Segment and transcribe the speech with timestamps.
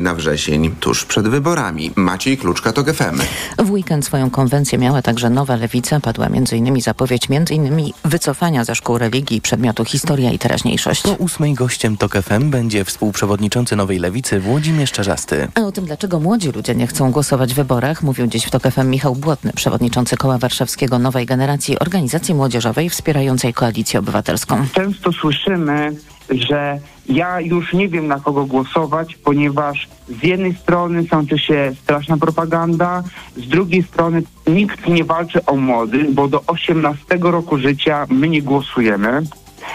[0.00, 1.90] na wrzesień, tuż przed wyborami.
[1.96, 3.20] Maciej Kluczka to GFM.
[3.58, 6.00] W weekend swoją konwencję miała także Nowa Lewica.
[6.00, 6.80] Padła m.in.
[6.80, 7.92] zapowiedź m.in.
[8.04, 11.02] wycofania ze szkół religii i przedmiotu historia i teraźniejszość.
[11.02, 15.48] Po ósmej gościem TOK FM będzie współprzewodniczący Nowej Lewicy Włodzimierz Czarzasty.
[15.54, 18.62] A o tym, dlaczego młodzi ludzie nie chcą głosować w wyborach, mówił dziś w TOK
[18.62, 24.66] FM Michał Błotny, przewodniczący Koła Warszawskiego Nowej Generacji, organizacji młodzieżowej wspierającej Koalicję Obywatelską.
[24.74, 25.92] Często słyszymy,
[26.30, 26.78] że
[27.08, 33.02] ja już nie wiem na kogo głosować, ponieważ z jednej strony sączy się straszna propaganda,
[33.36, 38.42] z drugiej strony nikt nie walczy o młodych, bo do 18 roku życia my nie
[38.42, 39.22] głosujemy.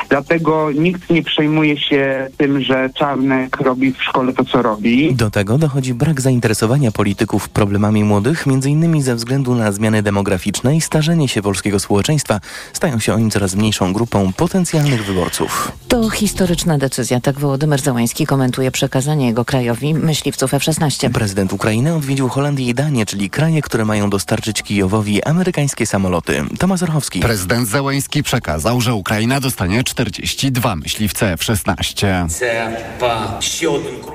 [0.09, 5.15] Dlatego nikt nie przejmuje się tym, że Czarnek robi w szkole to, co robi.
[5.15, 9.01] Do tego dochodzi brak zainteresowania polityków problemami młodych, m.in.
[9.01, 12.39] ze względu na zmiany demograficzne i starzenie się polskiego społeczeństwa.
[12.73, 15.71] Stają się oni coraz mniejszą grupą potencjalnych wyborców.
[15.87, 21.09] To historyczna decyzja, tak Wołodymyr Załański komentuje przekazanie jego krajowi myśliwców F-16.
[21.09, 26.43] Prezydent Ukrainy odwiedził Holandię i Danię, czyli kraje, które mają dostarczyć Kijowowi amerykańskie samoloty.
[26.59, 27.19] Tomasz Orchowski.
[27.19, 32.27] Prezydent Załański przekazał, że Ukraina dostanie 42 myśliwce F-16.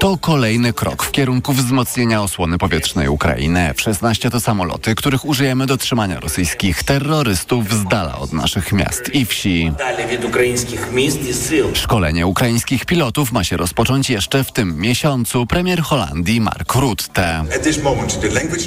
[0.01, 3.69] To kolejny krok w kierunku wzmocnienia osłony powietrznej Ukrainy.
[3.69, 9.27] F-16 to samoloty, których użyjemy do trzymania rosyjskich terrorystów z dala od naszych miast i
[9.27, 9.73] wsi.
[11.75, 15.47] Szkolenie ukraińskich pilotów ma się rozpocząć jeszcze w tym miesiącu.
[15.47, 17.45] Premier Holandii Mark Rutte.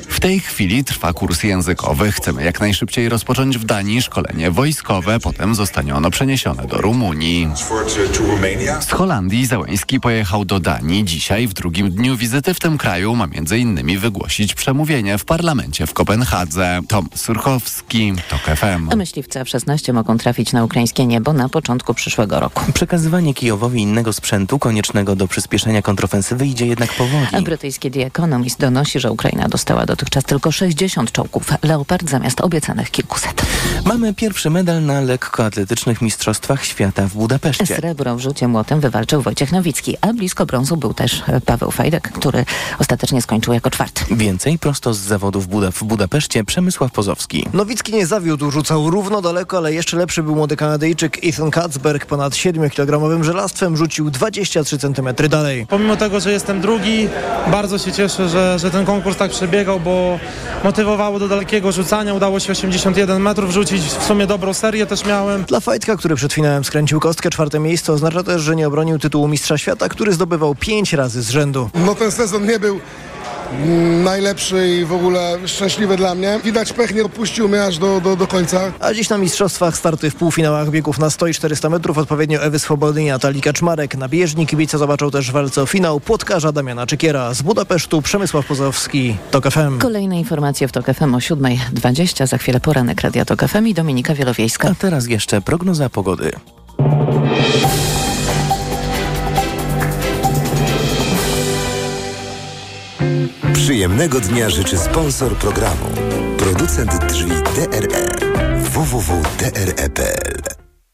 [0.10, 2.12] W tej chwili trwa kurs językowy.
[2.12, 7.50] Chcemy jak najszybciej rozpocząć w Danii szkolenie wojskowe, potem zostanie ono przeniesione do Rumunii.
[8.82, 11.06] Z Holandii Załęski pojechał do Danii.
[11.06, 14.00] Dzisiaj, w drugim dniu wizyty w tym kraju, ma m.in.
[14.00, 16.82] wygłosić przemówienie w parlamencie w Kopenhadze.
[16.88, 18.90] Tom Surchowski, TOK FM.
[18.92, 22.72] A myśliwce F-16 mogą trafić na ukraińskie niebo na początku przyszłego roku.
[22.74, 27.28] Przekazywanie Kijowowi innego sprzętu koniecznego do przyspieszenia kontrofensywy idzie jednak powoli.
[27.32, 32.92] A brytyjski The Economist donosi, że Ukraina dostała dotychczas tylko 60 czołgów Leopard zamiast obiecanych
[32.92, 33.42] kilkuset.
[33.86, 36.73] Mamy pierwszy medal na lekkoatletycznych mistrzostwach świata
[37.10, 37.66] w Budapeszcie.
[37.66, 42.46] Srebro w rzucie młotem wywalczył Wojciech Nowicki, a blisko brązu był też Paweł Fajdek, który
[42.80, 44.16] ostatecznie skończył jako czwarty.
[44.16, 47.48] Więcej prosto z zawodów Buda w Budapeszcie Przemysław Pozowski.
[47.54, 52.06] Nowicki nie zawiódł, rzucał równo daleko, ale jeszcze lepszy był młody Kanadyjczyk Ethan Katzberg.
[52.06, 55.66] Ponad 7-kilogramowym żelastwem rzucił 23 cm dalej.
[55.70, 57.08] Pomimo tego, że jestem drugi,
[57.52, 60.20] bardzo się cieszę, że, że ten konkurs tak przebiegał, bo
[60.64, 62.14] motywowało do dalekiego rzucania.
[62.14, 65.44] Udało się 81 metrów rzucić, w sumie dobrą serię też miałem.
[65.44, 69.28] Dla Fajtka, który przed finałem skręcił kostkę, czwarte miejsce oznacza też, że nie obronił tytułu
[69.28, 71.70] mistrza świata, który zdobywał pięć razy z rzędu.
[71.74, 72.80] No ten sezon nie był
[74.04, 76.40] najlepszy i w ogóle szczęśliwy dla mnie.
[76.44, 78.72] Widać pech nie odpuścił mnie aż do, do, do końca.
[78.80, 82.60] A dziś na mistrzostwach starty w półfinałach biegów na 100 i 400 metrów odpowiednio Ewy
[82.60, 83.96] Swobody i Natalii Kaczmarek.
[83.96, 87.34] Na bieżni kibice zobaczą też walce o finał płotkarza Damiana Czykiera.
[87.34, 89.80] Z Budapesztu Przemysław Pozowski, TOK FM.
[89.80, 92.28] Kolejne informacje w TOK FM o 7.20.
[92.28, 94.70] Za chwilę poranek Radia TOK FM i Dominika Wielowiejska.
[94.70, 96.32] A teraz jeszcze prognoza pogody.
[103.74, 105.86] Przyjemnego dnia życzy sponsor programu.
[106.38, 108.08] Producent drzwi DRE.
[108.58, 110.42] www.dre.pl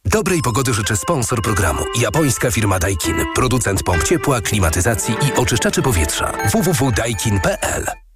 [0.05, 1.83] Dobrej pogody życzę sponsor programu.
[2.01, 3.15] Japońska firma Daikin.
[3.35, 6.31] Producent pomp ciepła, klimatyzacji i oczyszczaczy powietrza.
[6.51, 8.08] www.daikin.pl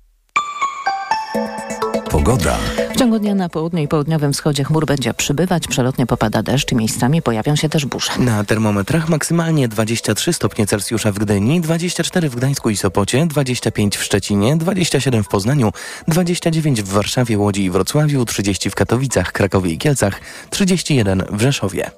[2.13, 2.57] Pogoda.
[2.95, 6.75] W ciągu dnia na południu i południowym wschodzie chmur będzie przybywać, przelotnie popada deszcz i
[6.75, 8.11] miejscami pojawią się też burze.
[8.19, 14.03] Na termometrach maksymalnie 23 stopnie Celsjusza w Gdyni, 24 w Gdańsku i Sopocie, 25 w
[14.03, 15.71] Szczecinie, 27 w Poznaniu,
[16.07, 20.19] 29 w Warszawie, Łodzi i Wrocławiu, 30 w Katowicach, Krakowie i Kielcach,
[20.49, 21.91] 31 w Rzeszowie.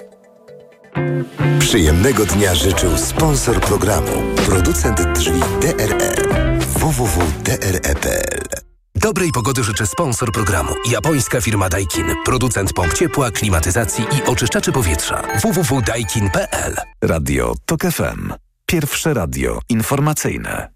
[1.60, 4.12] Przyjemnego dnia życzył sponsor programu.
[4.46, 6.16] Producent drzwi DRE.
[6.60, 8.65] www.dre.pl
[9.06, 10.74] Dobrej pogody życzę sponsor programu.
[10.92, 12.06] Japońska firma Daikin.
[12.26, 15.22] Producent pomp ciepła, klimatyzacji i oczyszczaczy powietrza.
[15.42, 18.34] www.daikin.pl Radio TOK FM.
[18.66, 20.70] Pierwsze radio informacyjne.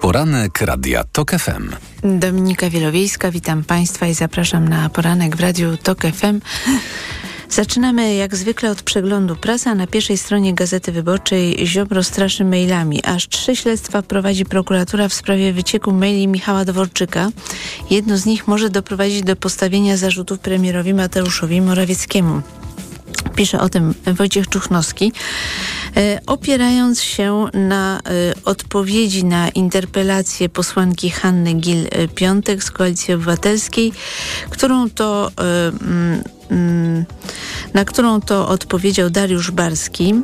[0.00, 1.70] Poranek Radia TOK FM.
[2.18, 6.40] Dominika Wielowiejska, witam Państwa i zapraszam na poranek w Radiu TOK FM.
[7.50, 9.74] Zaczynamy jak zwykle od przeglądu prasa.
[9.74, 13.04] Na pierwszej stronie Gazety Wyborczej Ziobro straszy mailami.
[13.04, 17.30] Aż trzy śledztwa prowadzi prokuratura w sprawie wycieku maili Michała Dworczyka.
[17.90, 22.42] Jedno z nich może doprowadzić do postawienia zarzutów premierowi Mateuszowi Morawieckiemu.
[23.36, 25.12] Pisze o tym Wojciech Czuchnowski,
[25.96, 28.00] e, opierając się na e,
[28.44, 33.92] odpowiedzi na interpelację posłanki Hanny Gil-Piątek z Koalicji Obywatelskiej,
[34.50, 36.37] którą to, e,
[37.74, 40.14] na którą to odpowiedział Dariusz Barski.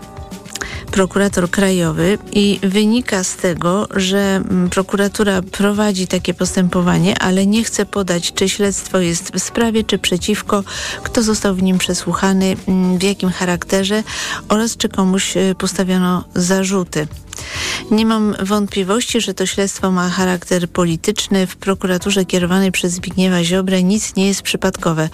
[0.91, 7.87] prokurator krajowy i wynika z tego, że mm, prokuratura prowadzi takie postępowanie, ale nie chce
[7.87, 10.65] podać, czy śledztwo jest w sprawie, czy przeciwko,
[11.03, 14.03] kto został w nim przesłuchany, mm, w jakim charakterze
[14.49, 17.07] oraz czy komuś y, postawiono zarzuty.
[17.91, 21.47] Nie mam wątpliwości, że to śledztwo ma charakter polityczny.
[21.47, 25.09] W prokuraturze kierowanej przez Zbigniewa Ziobrę nic nie jest przypadkowe.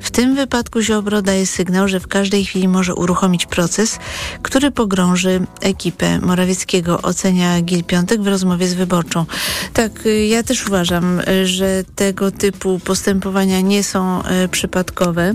[0.00, 3.98] W tym wypadku Ziobro daje sygnał, że w każdej chwili może uruchomić proces,
[4.42, 9.26] który pogrąży ekipę Morawieckiego, ocenia Gil Piątek w rozmowie z Wyborczą.
[9.72, 9.92] Tak,
[10.28, 15.34] ja też uważam, że tego typu postępowania nie są y, przypadkowe.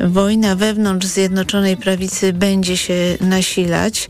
[0.00, 4.08] Wojna wewnątrz Zjednoczonej Prawicy będzie się nasilać,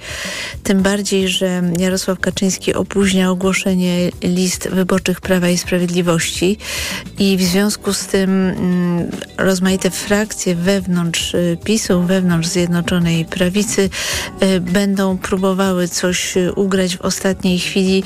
[0.63, 6.59] tym bardziej, że Jarosław Kaczyński opóźnia ogłoszenie list wyborczych Prawa i Sprawiedliwości
[7.19, 13.91] i w związku z tym mm, rozmaite frakcje wewnątrz y, PiSu, wewnątrz Zjednoczonej Prawicy
[14.43, 18.03] y, będą próbowały coś y, ugrać w ostatniej chwili,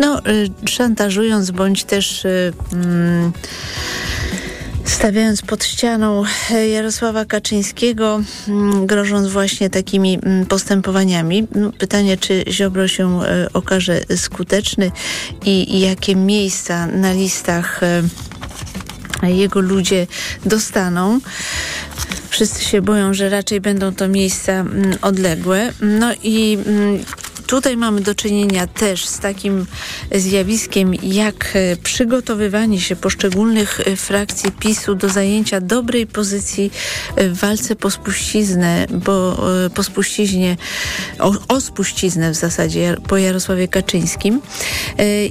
[0.00, 0.20] no,
[0.68, 2.26] szantażując bądź też
[2.72, 3.32] mm,
[4.84, 6.22] stawiając pod ścianą
[6.72, 11.46] Jarosława Kaczyńskiego, mm, grożąc właśnie takimi mm, postępowaniami.
[11.54, 14.90] No, pytanie, czy Ziobro się e, okaże skuteczny
[15.44, 18.02] i, jakie miejsca na listach e,
[19.22, 20.06] jego ludzie
[20.46, 21.20] dostaną.
[22.28, 25.72] Wszyscy się boją, że raczej będą to miejsca mm, odległe.
[25.80, 26.58] No i
[27.46, 29.66] Tutaj mamy do czynienia też z takim
[30.14, 36.70] zjawiskiem, jak e, przygotowywanie się poszczególnych e, frakcji PiSu do zajęcia dobrej pozycji
[37.16, 39.44] e, w walce po spuściznę, bo
[39.74, 40.56] po spuściźnie,
[41.18, 44.40] o, o spuściznę w zasadzie po Jarosławie Kaczyńskim.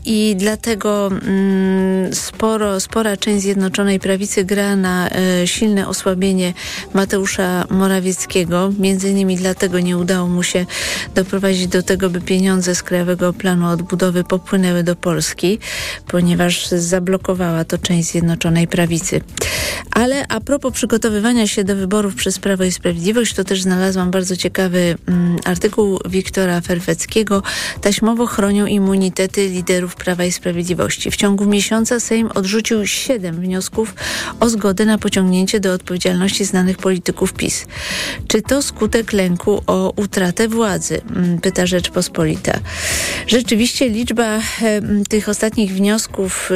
[0.06, 5.10] I dlatego mm, sporo, spora część Zjednoczonej Prawicy gra na
[5.46, 6.54] silne osłabienie
[6.94, 8.74] Mateusza Morawieckiego.
[8.80, 10.66] Między innymi dlatego nie udało mu się
[11.16, 15.60] doprowadzić do tego, by pieniądze z Krajowego Planu Odbudowy popłynęły do Polski,
[16.08, 19.22] ponieważ zablokowała to część Zjednoczonej Prawicy.
[19.92, 24.38] Ale a propos przygotowywania się do wyborów przez Prawo i Sprawiedliwość, to też znalazłam bardzo
[24.38, 27.44] ciekawy mm, artykuł Wiktora Ferfeckiego.
[27.82, 31.12] Taśmowo chronią immunitety liderów Prawa i Sprawiedliwości.
[31.12, 33.96] W ciągu miesiąca Sejm odrzucił siedem wniosków
[34.40, 37.66] o zgodę na pociągnięcie do odpowiedzialności znanych polityków PiS.
[38.28, 41.02] Czy to skutek lęku o utratę władzy?
[41.16, 41.66] Mm, pyta
[43.28, 44.40] Rzeczywiście liczba
[45.10, 46.50] tych ostatnich wniosków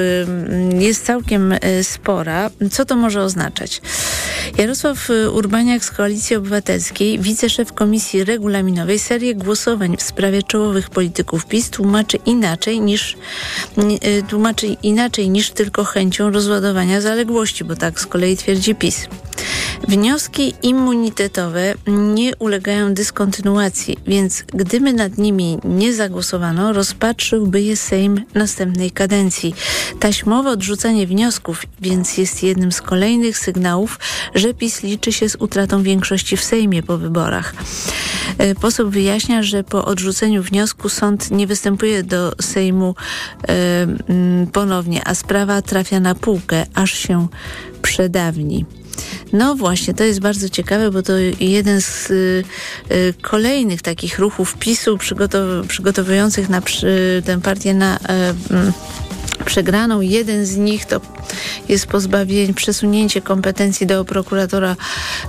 [0.80, 2.50] jest całkiem e, spora.
[2.72, 3.82] Co to może oznaczać?
[4.58, 11.46] Jarosław y, Urbaniak z Koalicji Obywatelskiej, wiceszef Komisji Regulaminowej, serię głosowań w sprawie czołowych polityków
[11.46, 13.18] PiS tłumaczy inaczej niż,
[13.78, 19.08] y, tłumaczy inaczej niż tylko chęcią rozładowania zaległości, bo tak z kolei twierdzi PiS.
[19.88, 25.27] Wnioski immunitetowe nie ulegają dyskontynuacji, więc gdyby nad nimi
[25.64, 29.56] nie zagłosowano, rozpatrzyłby je Sejm następnej kadencji.
[30.00, 34.00] Taśmowe odrzucenie wniosków więc jest jednym z kolejnych sygnałów,
[34.36, 37.54] że PiS liczy się z utratą większości w Sejmie po wyborach.
[38.38, 42.96] E, poseł wyjaśnia, że po odrzuceniu wniosku sąd nie występuje do Sejmu
[43.48, 43.88] e,
[44.54, 47.28] ponownie, a sprawa trafia na półkę, aż się
[47.82, 48.66] przedawni.
[49.34, 52.44] No właśnie, to jest bardzo ciekawe, bo to jeden z y,
[52.92, 58.00] y, kolejnych takich ruchów PiSu przygotow przygotowujących na przy, tę partię na y,
[59.48, 60.02] przegraną.
[60.02, 61.02] Jeden z nich to
[61.70, 64.76] jest pozbawienie, przesunięcie kompetencji do prokuratora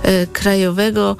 [0.03, 1.17] e, krajowego,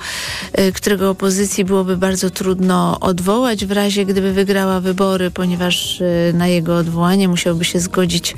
[0.53, 6.48] e, którego opozycji byłoby bardzo trudno odwołać w razie, gdyby wygrała wybory, ponieważ e, na
[6.48, 8.36] jego odwołanie musiałby się zgodzić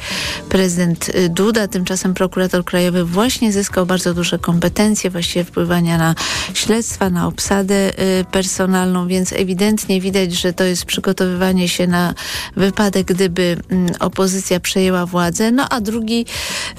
[0.50, 1.68] prezydent Duda.
[1.68, 6.16] Tymczasem prokurator krajowy właśnie zyskał bardzo duże kompetencje, właściwie wpływania na
[6.54, 7.92] śledztwa, na obsadę
[8.32, 12.14] personalną, więc ewidentnie widać, że to jest przygotowywanie się na
[12.56, 13.58] wypadek, gdyby
[14.00, 15.52] opozycja przejęła władzę.
[15.52, 16.26] No a drugi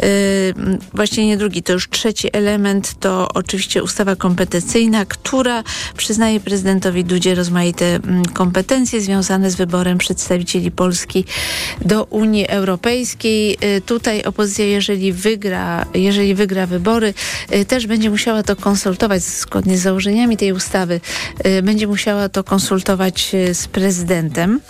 [0.02, 5.62] Yy, właśnie nie drugi, to już trzeci element to oczywiście ustawa kompetencyjna, która
[5.96, 11.24] przyznaje prezydentowi Dudzie rozmaite mm, kompetencje związane z wyborem przedstawicieli Polski
[11.80, 13.58] do Unii Europejskiej.
[13.60, 17.14] Yy, tutaj opozycja, jeżeli wygra, jeżeli wygra wybory,
[17.50, 21.00] yy, też będzie musiała to konsultować zgodnie z założeniami tej ustawy,
[21.62, 24.60] będzie musiała to konsultować z prezydentem.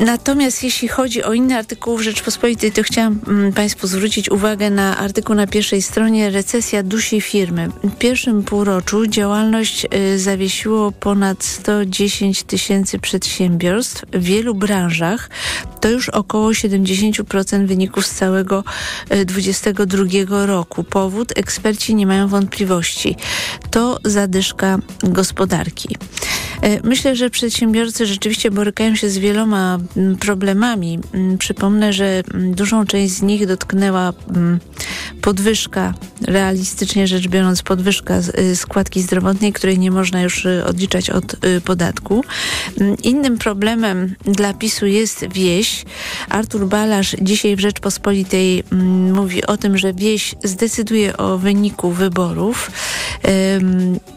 [0.00, 5.34] Natomiast jeśli chodzi o inne artykuły Rzeczpospolitej, to chciałam mm, Państwu zwrócić uwagę na artykuł
[5.34, 7.68] na pierwszej stronie Recesja dusi firmy.
[7.84, 15.30] W pierwszym półroczu działalność y, zawiesiło ponad 110 tysięcy przedsiębiorstw w wielu branżach.
[15.80, 18.64] To już około 70% wyników z całego
[19.26, 20.84] 2022 roku.
[20.84, 23.16] Powód eksperci nie mają wątpliwości.
[23.70, 25.96] To zadyszka gospodarki.
[26.84, 29.78] Myślę, że przedsiębiorcy rzeczywiście borykają się z wieloma
[30.20, 30.98] problemami.
[31.38, 34.12] Przypomnę, że dużą część z nich dotknęła
[35.22, 35.94] podwyżka,
[36.26, 41.60] realistycznie rzecz biorąc, podwyżka y, składki zdrowotnej, której nie można już y, odliczać od y,
[41.60, 42.24] podatku.
[43.02, 45.84] Innym problemem dla PiSu jest wieś.
[46.28, 48.64] Artur Balasz dzisiaj w Rzeczpospolitej
[49.12, 52.70] mówi o tym, że wieś zdecyduje o wyniku wyborów.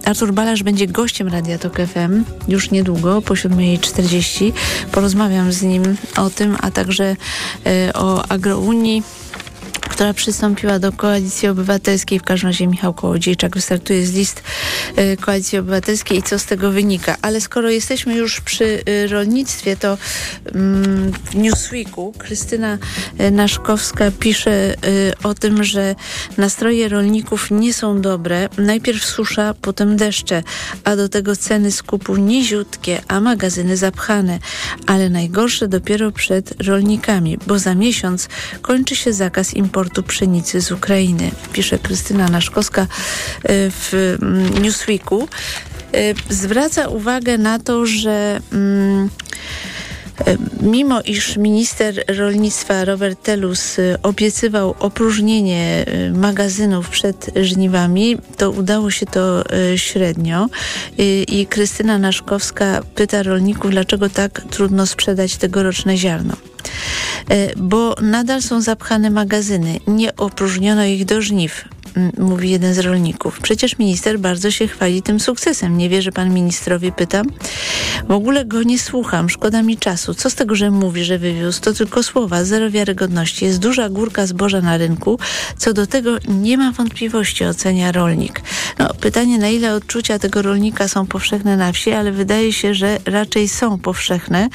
[0.05, 4.51] Artur Balasz będzie gościem Radia Tok FM już niedługo, po 7.40.
[4.91, 7.15] Porozmawiam z nim o tym, a także
[7.65, 9.03] e, o agrounii
[9.95, 12.19] która przystąpiła do Koalicji Obywatelskiej.
[12.19, 14.43] W każdym razie Michał Kołodziejczak wystartuje z list
[14.97, 17.15] y, Koalicji Obywatelskiej i co z tego wynika.
[17.21, 19.97] Ale skoro jesteśmy już przy y, rolnictwie, to
[20.53, 22.77] mm, w Newsweeku Krystyna
[23.19, 24.75] y, Naszkowska pisze
[25.23, 25.95] o tym, że
[26.37, 28.49] nastroje rolników nie są dobre.
[28.57, 30.43] Najpierw susza, potem deszcze,
[30.83, 34.39] a do tego ceny skupu niziutkie, a magazyny zapchane.
[34.87, 38.29] Ale najgorsze dopiero przed rolnikami, bo za miesiąc
[38.61, 42.87] kończy się zakaz importu importu pszenicy z Ukrainy, pisze Krystyna Naszkowska e,
[43.69, 45.27] w mm, Newsweeku.
[45.93, 45.97] E,
[46.29, 49.09] zwraca uwagę na to, że mm,
[50.61, 59.43] Mimo iż minister rolnictwa Robert Telus obiecywał opróżnienie magazynów przed żniwami, to udało się to
[59.75, 60.47] średnio.
[61.27, 66.33] I Krystyna Naszkowska pyta rolników, dlaczego tak trudno sprzedać tegoroczne ziarno.
[67.29, 69.79] E, bo nadal są zapchane magazyny.
[69.87, 71.65] Nie opróżniono ich do żniw
[72.17, 73.39] mówi jeden z rolników.
[73.39, 75.77] Przecież minister bardzo się chwali tym sukcesem.
[75.77, 76.91] Nie wierzy pan ministrowi?
[76.91, 77.25] Pytam.
[78.07, 79.29] W ogóle go nie słucham.
[79.29, 80.13] Szkoda mi czasu.
[80.13, 81.61] Co z tego, że mówi, że wywiózł?
[81.61, 82.43] To tylko słowa.
[82.43, 83.45] Zero wiarygodności.
[83.45, 85.19] Jest duża górka zboża na rynku.
[85.57, 88.41] Co do tego nie ma wątpliwości, ocenia rolnik.
[88.79, 92.97] No, pytanie, na ile odczucia tego rolnika są powszechne na wsi, ale wydaje się, że
[93.05, 94.49] raczej są powszechne.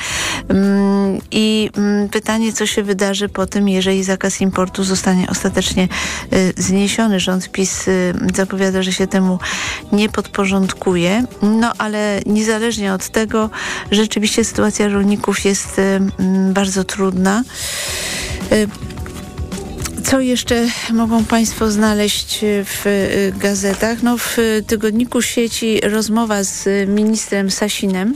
[0.48, 5.88] Mm, I mm, pytanie, co się wydarzy po tym, jeżeli zakaz importu zostanie ostatecznie
[6.32, 9.38] y, zniesiony rząd PiS y, zapowiada, że się temu
[9.92, 11.24] nie podporządkuje.
[11.42, 13.50] No ale niezależnie od tego,
[13.90, 17.42] rzeczywiście sytuacja rolników jest y, mm, bardzo trudna.
[18.52, 18.68] Y,
[20.04, 22.84] co jeszcze mogą Państwo znaleźć w
[23.38, 24.02] gazetach?
[24.02, 28.14] No, w tygodniku sieci rozmowa z ministrem Sasinem.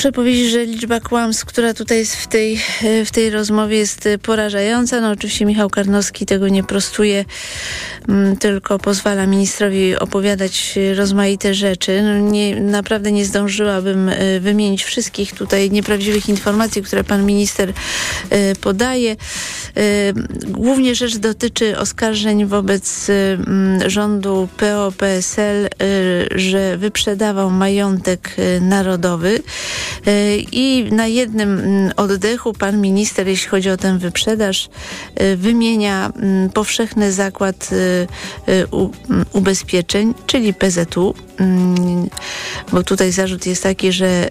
[0.00, 2.60] Muszę powiedzieć, że liczba kłamstw, która tutaj jest w tej,
[3.06, 5.00] w tej rozmowie jest porażająca.
[5.00, 7.24] No oczywiście Michał Karnowski tego nie prostuje,
[8.40, 12.02] tylko pozwala ministrowi opowiadać rozmaite rzeczy.
[12.02, 17.72] No nie, naprawdę nie zdążyłabym e, wymienić wszystkich tutaj nieprawdziwych informacji, które pan minister
[18.30, 19.12] e, podaje.
[19.12, 19.16] E,
[20.48, 25.68] głównie rzecz dotyczy oskarżeń wobec mm, rządu PO-PSL,
[26.34, 29.42] że wyprzedawał majątek narodowy.
[30.52, 34.68] I na jednym mm, oddechu pan minister, jeśli chodzi o tę wyprzedaż,
[35.36, 37.89] wymienia mm, powszechny zakład mm,
[39.32, 41.14] ubezpieczeń, czyli PZU,
[42.72, 44.28] bo tutaj zarzut jest taki, że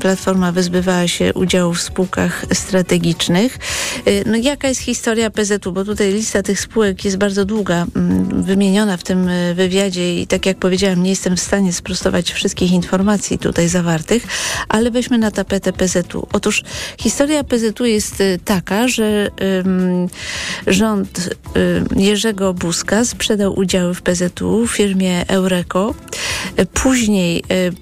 [0.00, 3.58] Platforma wyzbywała się udziału w spółkach strategicznych.
[4.26, 5.72] No jaka jest historia PZU?
[5.72, 7.86] Bo tutaj lista tych spółek jest bardzo długa,
[8.32, 13.38] wymieniona w tym wywiadzie i tak jak powiedziałam, nie jestem w stanie sprostować wszystkich informacji
[13.38, 14.22] tutaj zawartych,
[14.68, 16.26] ale weźmy na tapetę PZU.
[16.32, 16.62] Otóż
[16.98, 19.28] historia PZU jest y, taka, że
[20.66, 21.30] rząd
[21.96, 25.94] Jerzego Buzka sprzedał udziały w PZU firmie Eureko.
[26.72, 27.76] Później um,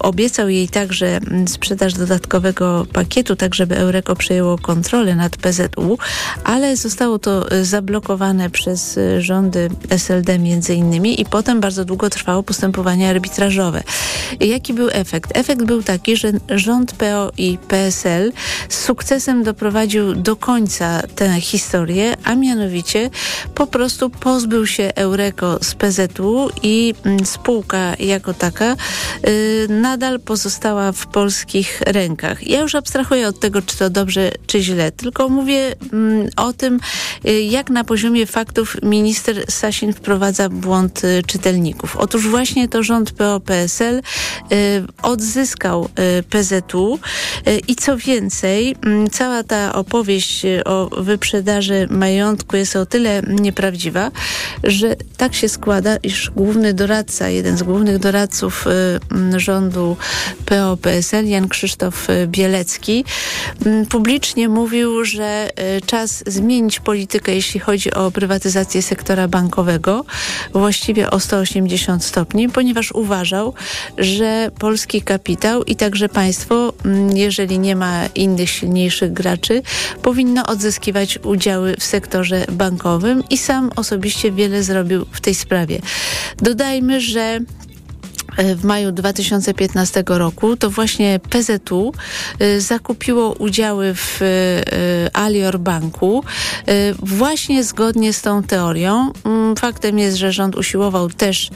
[0.00, 5.98] obiecał jej także mm, sprzedaż dodatkowego pakietu, tak żeby Eureko przejęło kontrolę nad PZU,
[6.44, 12.42] ale zostało to y, zablokowane przez rządy SLD między innymi i potem bardzo długo trwało
[12.42, 13.82] postępowanie arbitrażowe.
[14.40, 15.30] Jaki był efekt?
[15.34, 18.32] Efekt był taki, że rząd PO i PSL
[18.68, 23.10] z sukcesem doprowadził do końca tę historię, a mianowicie
[23.54, 28.76] po prostu pozbył się Eureko z PZU i mm, spółka jako taka
[29.28, 32.46] y, nadal pozostała w polskich rękach.
[32.46, 36.80] Ja już abstrahuję od tego, czy to dobrze, czy źle, tylko mówię mm, o tym,
[37.28, 41.96] y, jak na poziomie faktów minister Sasin wprowadza błąd y, czytelników.
[41.96, 44.02] Otóż właśnie to rząd PO-PSL
[45.02, 45.88] odzyskał
[46.30, 46.98] PZU
[47.68, 54.07] i co więcej, mm, cała ta opowieść o wyprzedaży majątku jest o tyle nieprawdziwa,
[54.64, 58.64] że tak się składa, iż główny doradca, jeden z głównych doradców
[59.10, 59.96] mm, rządu
[60.46, 63.04] PO-PSL, Jan Krzysztof Bielecki,
[63.66, 65.50] mm, publicznie mówił, że
[65.86, 70.04] czas zmienić politykę, jeśli chodzi o prywatyzację sektora bankowego,
[70.52, 73.54] właściwie o 180 stopni, ponieważ uważał,
[73.98, 76.72] że polski kapitał i także państwo,
[77.14, 79.62] jeżeli nie ma innych silniejszych graczy,
[80.02, 83.97] powinno odzyskiwać udziały w sektorze bankowym i sam osobiście
[84.30, 85.80] wiele zrobił w tej sprawie.
[86.42, 87.40] Dodajmy, że
[88.38, 91.92] w maju 2015 roku, to właśnie PZU
[92.38, 96.24] e, zakupiło udziały w e, Alior Banku
[96.98, 99.12] właśnie zgodnie z tą teorią.
[99.24, 101.50] Mm, faktem jest, że rząd usiłował też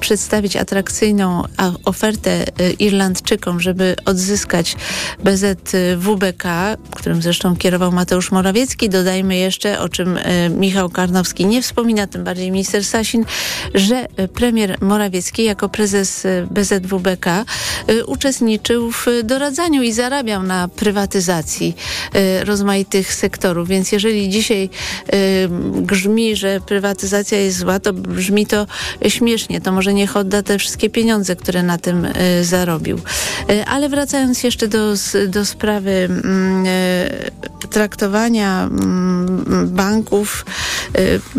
[0.00, 1.42] przedstawić atrakcyjną
[1.84, 2.44] ofertę
[2.78, 4.76] Irlandczykom, żeby odzyskać
[5.24, 8.88] BZWBK, którym zresztą kierował Mateusz Morawiecki.
[8.88, 10.18] Dodajmy jeszcze, o czym
[10.50, 13.24] Michał Karnowski nie wspomina, tym bardziej minister Sasin,
[13.74, 17.26] że premier Morawiecki jako prezes BZWBK
[17.90, 21.76] y, uczestniczył w doradzaniu i zarabiał na prywatyzacji
[22.40, 23.68] y, rozmaitych sektorów.
[23.68, 24.70] Więc jeżeli dzisiaj
[25.14, 25.48] y,
[25.82, 28.66] grzmi, że prywatyzacja jest zła, to brzmi to
[29.08, 29.60] śmiesznie.
[29.60, 32.06] To może niech odda te wszystkie pieniądze, które na tym
[32.42, 33.00] zarobił.
[33.66, 34.94] Ale wracając jeszcze do,
[35.28, 36.66] do sprawy mm,
[37.70, 40.46] traktowania mm, banków,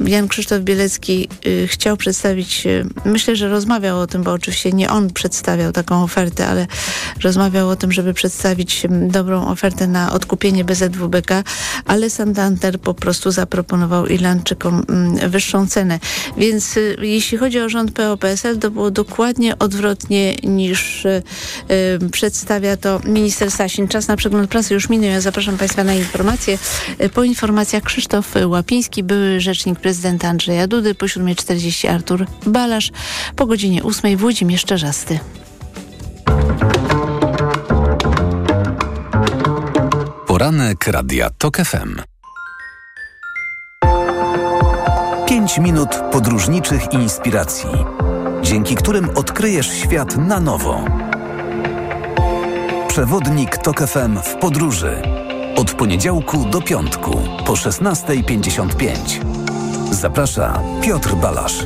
[0.05, 1.29] Jan Krzysztof Bielecki
[1.67, 2.67] chciał przedstawić,
[3.05, 6.67] myślę, że rozmawiał o tym, bo oczywiście nie on przedstawiał taką ofertę, ale
[7.23, 11.43] rozmawiał o tym, żeby przedstawić dobrą ofertę na odkupienie BZWBK,
[11.85, 15.99] ale Santander po prostu zaproponował Irlandczykom mm, wyższą cenę.
[16.37, 21.23] Więc y, jeśli chodzi o rząd PO-PSL, to było dokładnie odwrotnie niż y,
[22.05, 23.87] y, przedstawia to minister Sasin.
[23.87, 25.09] Czas na przegląd prasy już minął.
[25.09, 26.57] Ja zapraszam Państwa na informacje.
[27.13, 32.91] Po informacjach Krzysztof Łapiński, były rzecznik prezydenta Andrzeja Dudy, po 7.40 Artur Balasz,
[33.35, 35.19] po godzinie 8.00 Włodzimierz Czerzasty.
[40.27, 42.01] Poranek Radia TOK FM.
[45.27, 47.69] 5 minut podróżniczych inspiracji,
[48.41, 50.85] dzięki którym odkryjesz świat na nowo.
[52.87, 55.01] Przewodnik TOK FM w podróży.
[55.55, 58.93] Od poniedziałku do piątku po 16.55.
[59.91, 61.65] Zaprasza Piotr Balasz.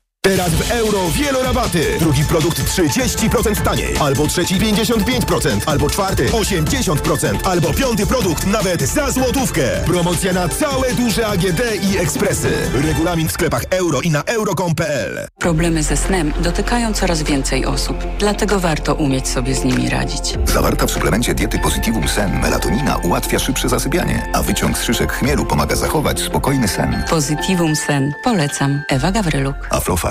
[0.23, 1.85] Teraz w euro wielorabaty.
[1.99, 3.97] Drugi produkt 30% taniej.
[3.99, 5.59] Albo trzeci 55%.
[5.65, 7.37] Albo czwarty 80%.
[7.43, 9.61] Albo piąty produkt nawet za złotówkę.
[9.85, 12.51] Promocja na całe duże AGD i ekspresy.
[12.73, 17.97] Regulamin w sklepach euro i na euro.com.pl Problemy ze snem dotykają coraz więcej osób.
[18.19, 20.37] Dlatego warto umieć sobie z nimi radzić.
[20.45, 25.45] Zawarta w suplemencie diety Positivum Sen melatonina ułatwia szybsze zasypianie, a wyciąg z szyszek chmielu
[25.45, 27.03] pomaga zachować spokojny sen.
[27.09, 28.13] Positivum Sen.
[28.23, 28.81] Polecam.
[28.89, 29.55] Ewa Gawryluk.
[29.69, 30.10] Aflofa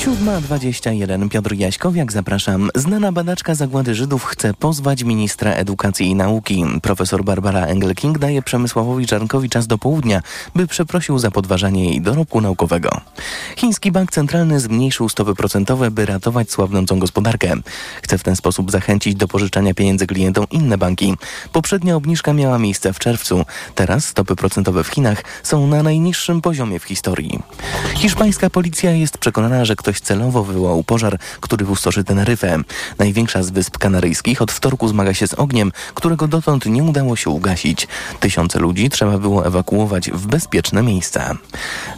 [0.00, 2.70] 7.21 Piotr Jaśkowiak, zapraszam.
[2.74, 6.64] Znana badaczka zagłady Żydów chce pozwać ministra edukacji i nauki.
[6.82, 10.22] Profesor Barbara Engelking daje Przemysławowi Czarnkowi czas do południa,
[10.54, 13.00] by przeprosił za podważanie jej dorobku naukowego.
[13.56, 17.54] Chiński Bank Centralny zmniejszył stopy procentowe, by ratować słabnącą gospodarkę.
[18.02, 21.14] Chce w ten sposób zachęcić do pożyczania pieniędzy klientom inne banki.
[21.52, 23.44] Poprzednia obniżka miała miejsce w czerwcu.
[23.74, 27.38] Teraz stopy procentowe w Chinach są na najniższym poziomie w historii.
[27.94, 32.58] Hiszpańska policja jest przekonana, że ktoś celowo wywołał pożar, który pustoszy Teneryfę.
[32.98, 37.30] Największa z wysp kanaryjskich od wtorku zmaga się z ogniem, którego dotąd nie udało się
[37.30, 37.88] ugasić.
[38.20, 41.36] Tysiące ludzi trzeba było ewakuować w bezpieczne miejsca.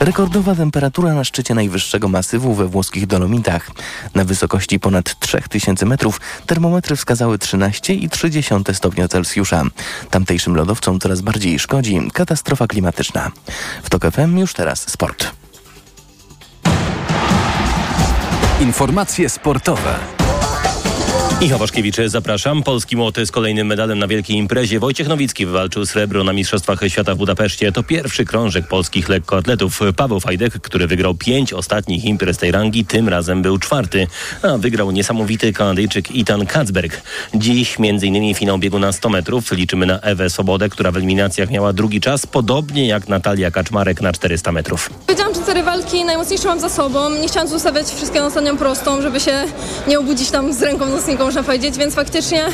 [0.01, 3.71] Rekordowa temperatura na szczycie najwyższego masywu we włoskich Dolomitach.
[4.15, 9.63] Na wysokości ponad 3000 metrów termometry wskazały 13,3 stopnia Celsjusza.
[10.11, 13.31] Tamtejszym lodowcom coraz bardziej szkodzi katastrofa klimatyczna.
[13.83, 15.42] W TOK FM już teraz sport.
[18.63, 20.22] Informacje sportowe.
[21.43, 22.63] Michał Waszkiewicz, zapraszam.
[22.63, 24.81] Polski młoty z kolejnym medalem na wielkiej imprezie.
[24.81, 27.73] Wojciech Nowicki wywalczył srebro na Mistrzostwach Świata w Budapeszcie.
[27.73, 29.81] To pierwszy krążek polskich lekkoatletów.
[29.97, 34.07] Paweł Fajdek, który wygrał pięć ostatnich imprez tej rangi, tym razem był czwarty.
[34.43, 37.03] A wygrał niesamowity Kanadyjczyk Ethan Katzberg.
[37.35, 38.35] Dziś m.in.
[38.35, 39.53] finał biegu na 100 metrów.
[39.53, 44.13] Liczymy na Ewę Sobodę, która w eliminacjach miała drugi czas, podobnie jak Natalia Kaczmarek na
[44.13, 44.91] 400 metrów.
[45.09, 47.11] Wiedziałam, że te rywalki najmocniejsze mam za sobą.
[47.11, 49.45] Nie chciałam zostawiać wszystkiego na ostatnią prostą, żeby się
[49.89, 52.47] nie obudzić tam z ręką nocniką można powiedzieć, więc faktycznie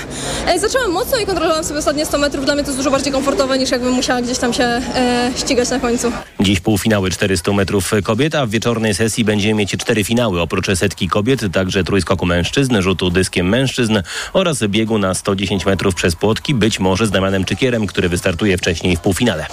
[0.46, 2.44] e, zaczęłam mocno i kontrolowałam sobie ostatnie 100 metrów.
[2.44, 5.70] Dla mnie to jest dużo bardziej komfortowe niż jakbym musiała gdzieś tam się e, ścigać
[5.70, 6.12] na końcu.
[6.40, 10.40] Dziś półfinały 400 metrów kobiet, a w wieczornej sesji będziemy mieć cztery finały.
[10.40, 13.98] Oprócz setki kobiet, także trójskoku mężczyzn, rzutu dyskiem mężczyzn
[14.32, 18.96] oraz biegu na 110 metrów przez płotki, być może z Damianem Czykierem, który wystartuje wcześniej
[18.96, 19.46] w półfinale.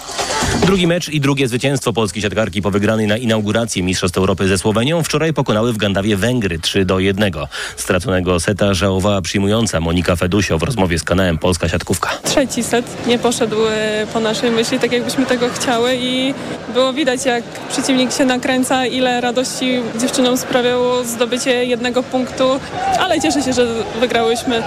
[0.66, 5.04] Drugi mecz i drugie zwycięstwo polskiej siatkarki po wygranej na inauguracji Mistrzostw Europy ze Słowenią
[5.04, 7.34] wczoraj pokonały w Gandawie Węgry 3 do 1.
[7.78, 8.74] Straconego seta
[9.22, 12.10] przyjmująca Monika Fedusio w rozmowie z kanałem Polska Siatkówka.
[12.24, 16.34] Trzeci set nie poszedł e, po naszej myśli, tak jakbyśmy tego chciały i
[16.74, 22.60] było widać, jak przeciwnik się nakręca, ile radości dziewczynom sprawiało zdobycie jednego punktu,
[23.00, 23.68] ale cieszę się, że
[24.00, 24.64] wygrałyśmy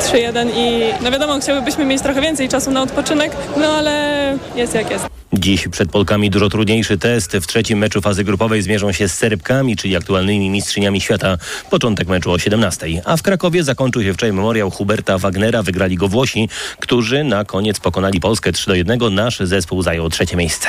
[0.00, 4.90] 3-1 i no wiadomo, chciałybyśmy mieć trochę więcej czasu na odpoczynek, no ale jest jak
[4.90, 5.18] jest.
[5.32, 7.32] Dziś przed Polkami dużo trudniejszy test.
[7.32, 11.38] W trzecim meczu fazy grupowej zmierzą się z Serbkami, czyli aktualnymi mistrzyniami świata.
[11.70, 12.86] Początek meczu o 17.
[13.04, 15.62] A w Krakowie zakończył się wczoraj memoriał Huberta Wagnera.
[15.62, 16.48] Wygrali go Włosi,
[16.80, 19.14] którzy na koniec pokonali Polskę 3 do 1.
[19.14, 20.68] Nasz zespół zajął trzecie miejsce.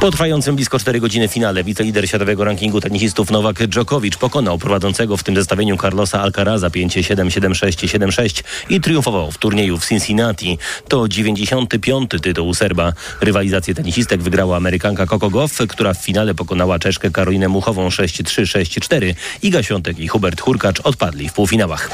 [0.00, 5.22] Po trwającym blisko 4 godziny finale wicelider światowego rankingu tenisistów Nowak Dżokowicz pokonał prowadzącego w
[5.22, 10.58] tym zestawieniu Carlosa Alcaraza 5-7, 7-6, 7-6 i triumfował w turnieju w Cincinnati.
[10.88, 12.10] To 95.
[12.22, 12.92] tytuł Serba.
[13.20, 19.14] Rywalizację tenisistek wygrała Amerykanka Coco Goff, która w finale pokonała Czeszkę Karolinę Muchową 6-3, 6-4.
[19.42, 21.90] Iga Świątek i Hubert Hurkacz odpadli w półfinałach.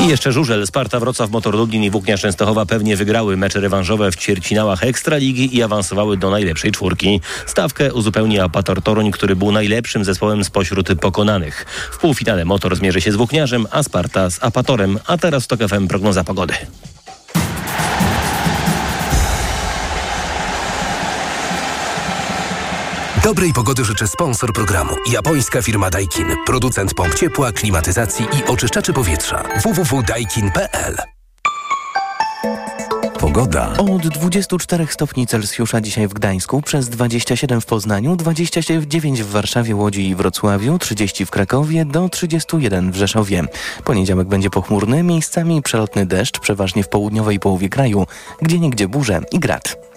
[0.00, 4.16] I jeszcze Żużel, Sparta Wrocław, Motor Lublin i Włóknia Częstochowa pewnie wygrały mecze rewanżowe w
[4.16, 7.20] ćwierćfinałach Ekstraligi i awansowały do najlepszej czwórki.
[7.46, 11.66] Stawkę uzupełni Apator Toruń, który był najlepszym zespołem spośród pokonanych.
[11.92, 14.98] W półfinale Motor zmierzy się z Włókniarzem, a Sparta z Apatorem.
[15.06, 16.54] A teraz to FM prognoza pogody.
[23.24, 24.94] Dobrej pogody życzę sponsor programu.
[25.12, 26.26] Japońska firma Daikin.
[26.46, 29.42] Producent pomp ciepła, klimatyzacji i oczyszczaczy powietrza.
[29.62, 30.96] www.daikin.pl
[33.18, 33.72] Pogoda.
[33.78, 40.08] Od 24 stopni Celsjusza dzisiaj w Gdańsku, przez 27 w Poznaniu, 29 w Warszawie, Łodzi
[40.08, 43.44] i Wrocławiu, 30 w Krakowie, do 31 w Rzeszowie.
[43.84, 48.06] Poniedziałek będzie pochmurny, miejscami przelotny deszcz, przeważnie w południowej połowie kraju,
[48.42, 49.89] gdzie niegdzie burze i grad.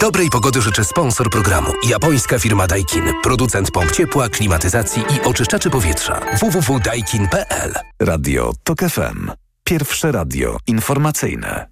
[0.00, 1.72] Dobrej pogody życzę sponsor programu.
[1.88, 3.04] Japońska firma Daikin.
[3.22, 6.20] Producent pomp ciepła, klimatyzacji i oczyszczaczy powietrza.
[6.40, 9.30] www.daikin.pl Radio TOK FM.
[9.64, 11.66] Pierwsze radio informacyjne.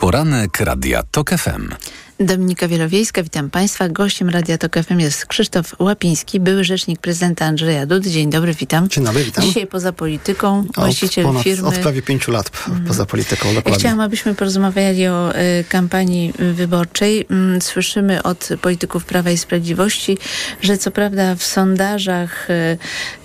[0.00, 1.74] Poranek Radia TOK FM.
[2.20, 3.88] Dominika Wielowiejska, witam Państwa.
[3.88, 8.10] Gościem Radia Tok FM jest Krzysztof Łapiński, były rzecznik prezydenta Andrzeja Dudy.
[8.10, 8.88] Dzień dobry, witam.
[8.88, 9.44] Dzień dobry, witam.
[9.44, 11.68] Dzisiaj poza polityką, właściciel od ponad, firmy...
[11.68, 12.86] Od prawie pięciu lat Mhm.
[12.86, 13.78] poza polityką, dokładnie.
[13.80, 17.26] Chciałam, abyśmy porozmawiali o y, kampanii wyborczej.
[17.30, 20.18] Mm, Słyszymy od polityków Prawa i Sprawiedliwości,
[20.62, 22.78] że co prawda w sondażach y,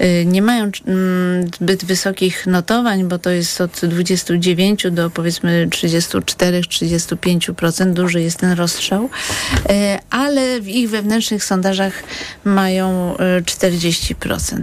[0.06, 0.72] y, nie mają mm,
[1.62, 7.94] zbyt wysokich notowań, bo to jest od 29 do powiedzmy 34-35%.
[7.94, 8.81] Duży jest ten rozstrzał.
[8.90, 12.04] Y, Ale w ich wewnętrznych sondażach
[12.44, 14.62] mają y, 40%.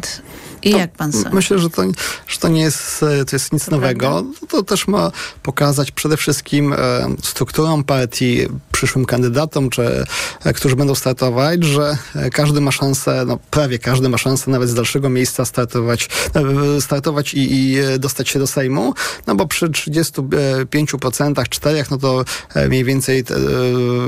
[0.62, 1.28] I jak pan sądzi?
[1.32, 1.82] Myślę, że to,
[2.26, 4.24] że to nie jest, e, to jest nic nowego.
[4.48, 6.76] To też ma pokazać przede wszystkim e,
[7.22, 10.04] strukturą partii, przyszłym kandydatom, czy
[10.44, 11.98] e, którzy będą startować, że
[12.32, 16.08] każdy ma szansę, no prawie każdy ma szansę nawet z dalszego miejsca startować,
[16.80, 18.94] startować i, i dostać się do Sejmu,
[19.26, 22.24] no bo przy 35%, 4, no to
[22.68, 23.34] mniej więcej te,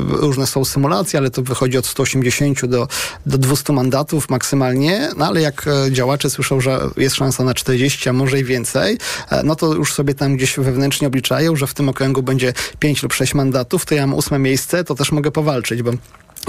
[0.09, 2.89] różne są symulacje, ale to wychodzi od 180 do,
[3.27, 8.13] do 200 mandatów maksymalnie, no ale jak działacze słyszą, że jest szansa na 40, a
[8.13, 8.99] może i więcej,
[9.31, 13.03] e, no to już sobie tam gdzieś wewnętrznie obliczają, że w tym okręgu będzie 5
[13.03, 15.93] lub 6 mandatów, to ja mam ósme miejsce, to też mogę powalczyć, bo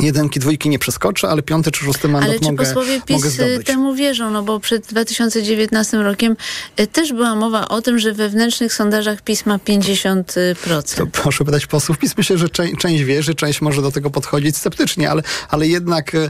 [0.01, 3.39] jedynki, dwójki nie przeskoczę, ale piąty czy szósty mandat Ale czy mogę, posłowie mogę PiS
[3.39, 4.31] y, temu wierzą?
[4.31, 6.35] No bo przed 2019 rokiem
[6.79, 10.95] y, też była mowa o tym, że we wewnętrznych sondażach PiS ma 50%.
[10.97, 12.17] To proszę pytać posłów PiS.
[12.17, 16.29] Myślę, że część, część wierzy, część może do tego podchodzić sceptycznie, ale, ale jednak e,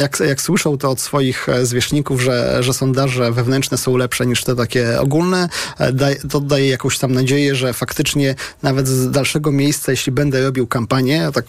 [0.00, 4.44] jak, jak słyszą to od swoich e, zwierzchników, że, że sondaże wewnętrzne są lepsze niż
[4.44, 5.48] te takie ogólne,
[5.78, 10.66] e, to daje jakąś tam nadzieję, że faktycznie nawet z dalszego miejsca, jeśli będę robił
[10.66, 11.44] kampanię, tak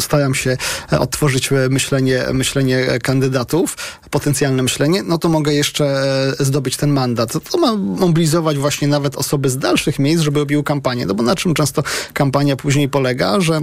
[0.00, 0.56] staram się
[0.98, 3.76] odtworzyć myślenie, myślenie kandydatów,
[4.10, 6.02] potencjalne myślenie, no to mogę jeszcze
[6.40, 7.32] zdobyć ten mandat.
[7.50, 11.06] To ma mobilizować właśnie nawet osoby z dalszych miejsc, żeby robiły kampanię.
[11.06, 13.60] No bo na czym często kampania później polega, że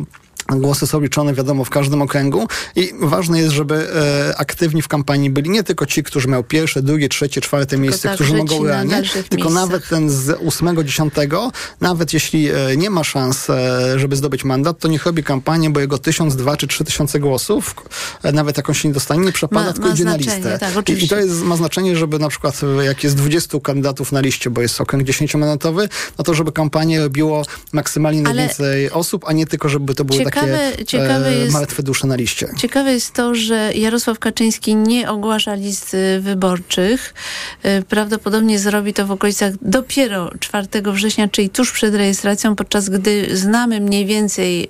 [0.55, 3.87] Głosy są liczone, wiadomo, w każdym okręgu i ważne jest, żeby
[4.29, 7.81] e, aktywni w kampanii byli nie tylko ci, którzy mają pierwsze, drugie, trzecie, czwarte tylko
[7.81, 9.53] miejsce, tak, którzy mogą realnie, tylko miejscach.
[9.53, 14.79] nawet ten z ósmego, dziesiątego, nawet jeśli e, nie ma szans, e, żeby zdobyć mandat,
[14.79, 17.75] to niech robi kampanię, bo jego tysiąc, dwa czy trzy tysiące głosów,
[18.23, 20.59] e, nawet jak on się nie dostanie, nie przepada, ma, tylko idzie na listę.
[20.59, 24.11] Tak, I, I, to jest, ma znaczenie, żeby na przykład e, jak jest 20 kandydatów
[24.11, 29.33] na liście, bo jest okręg dziesięciomandatowy, no to żeby kampanię robiło maksymalnie najwięcej osób, a
[29.33, 32.47] nie tylko, żeby to były takie ciekawe, ciekawe e, jest, martwe dusze na liście.
[32.57, 37.13] Ciekawe jest to, że Jarosław Kaczyński nie ogłasza list y, wyborczych.
[37.63, 43.37] E, prawdopodobnie zrobi to w okolicach dopiero 4 września, czyli tuż przed rejestracją, podczas gdy
[43.37, 44.69] znamy mniej więcej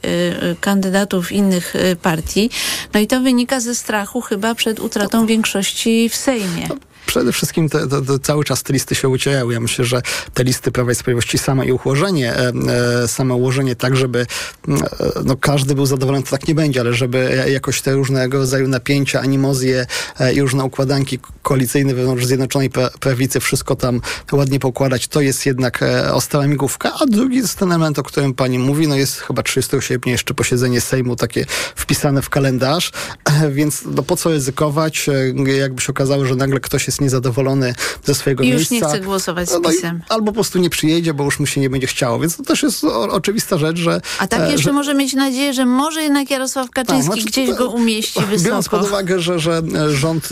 [0.62, 2.50] kandydatów innych partii.
[2.94, 6.68] No i to wynika ze strachu chyba przed utratą większości w Sejmie.
[7.06, 9.50] Przede wszystkim te, te, te cały czas te listy się ucierają.
[9.50, 10.02] Ja myślę, że
[10.34, 12.52] te listy Prawa i Sprawiedliwości same i ułożenie, e,
[13.04, 14.76] e same ułożenie tak, żeby e,
[15.26, 19.22] no, każdy był zadowolony, to tak nie będzie, ale żeby jakoś te różnego rodzaju napięcia,
[19.22, 19.86] animozje
[20.20, 25.80] e, i różne układanki koalicyjne wewnątrz Zjednoczonej Prawicy, wszystko tam ładnie pokładać, to jest jednak
[26.12, 26.94] ostała migówka.
[27.00, 30.34] A drugi jest ten element, o którym pani mówi, no jest chyba 30 sierpnia jeszcze
[30.34, 32.92] posiedzenie Sejmu takie wpisane w kalendarz,
[33.58, 35.10] więc no, po co ryzykować,
[35.60, 38.76] jakby się okazało, że nagle ktoś jest niezadowolony ze swojego I miejsca.
[38.76, 40.02] już nie chce głosować z no, no pisem.
[40.10, 42.64] albo po prostu nie przyjedzie, bo już mu się nie będzie chciało, więc to też
[42.64, 44.02] jest o, oczywista rzecz, że...
[44.20, 47.50] A tak jeszcze że, może mieć nadzieję, że może jednak Jarosław Kaczyński tak, znaczy, gdzieś
[47.50, 48.44] to, go umieści wysoko.
[48.50, 50.30] Biorąc pod uwagę, że, że, rząd,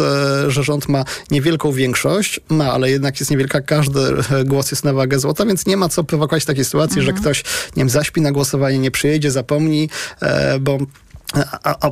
[0.48, 4.00] że rząd ma niewielką większość, ma, ale jednak jest niewielka, każdy
[4.46, 7.16] głos jest na wagę złota, więc nie ma co prowokować takiej sytuacji, mhm.
[7.16, 7.44] że ktoś,
[7.76, 9.90] nie wiem, zaśpi na głosowanie, nie przyjedzie, zapomni,
[10.22, 10.78] e, bo
[11.34, 11.90] a, a,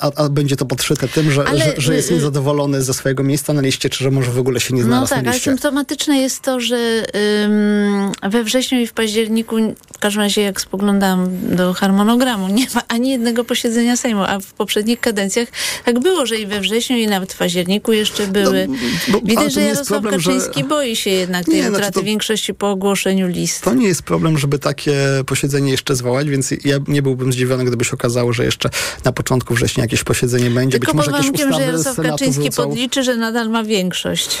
[0.00, 2.94] a, a, będzie to podszyte tym, że, ale, że, że, jest y, y, niezadowolony ze
[2.94, 5.32] swojego miejsca na liście, czy że może w ogóle się nie znalazł no tak, na
[5.32, 5.50] liście.
[5.50, 7.06] ale symptomatyczne jest to, że
[7.44, 9.56] ym, we wrześniu i w październiku,
[9.96, 14.52] w każdym razie jak spoglądałam do harmonogramu, nie ma ani jednego posiedzenia Sejmu, a w
[14.52, 15.48] poprzednich kadencjach
[15.84, 18.66] tak było, że i we wrześniu i nawet w październiku jeszcze były.
[18.68, 18.74] No,
[19.08, 20.68] bo, Widać, że Jarosław problem, Kaczyński że...
[20.68, 23.62] boi się jednak tej nie, znaczy utraty to, większości po ogłoszeniu list.
[23.62, 27.84] To nie jest problem, żeby takie posiedzenie jeszcze zwołać, więc ja nie byłbym zdziwiony, gdyby
[27.84, 28.70] się okazało, że jeszcze jeszcze
[29.04, 30.78] na początku września jakieś posiedzenie będzie.
[30.78, 32.62] Tylko Być może jakieś ustawy że Jarosław Kaczyński wrócą.
[32.62, 34.38] podliczy, że nadal ma większość.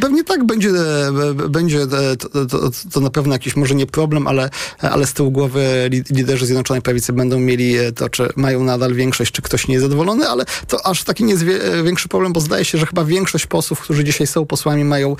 [0.00, 4.26] Pewnie tak będzie, e, będzie e, to, to, to, na pewno jakiś może nie problem,
[4.26, 8.94] ale, ale z tyłu głowy liderzy Zjednoczonej Prawicy będą mieli e, to, czy mają nadal
[8.94, 11.44] większość, czy ktoś nie jest zadowolony, ale to aż taki nie jest
[11.84, 15.16] większy problem, bo zdaje się, że chyba większość posłów, którzy dzisiaj są posłami, mają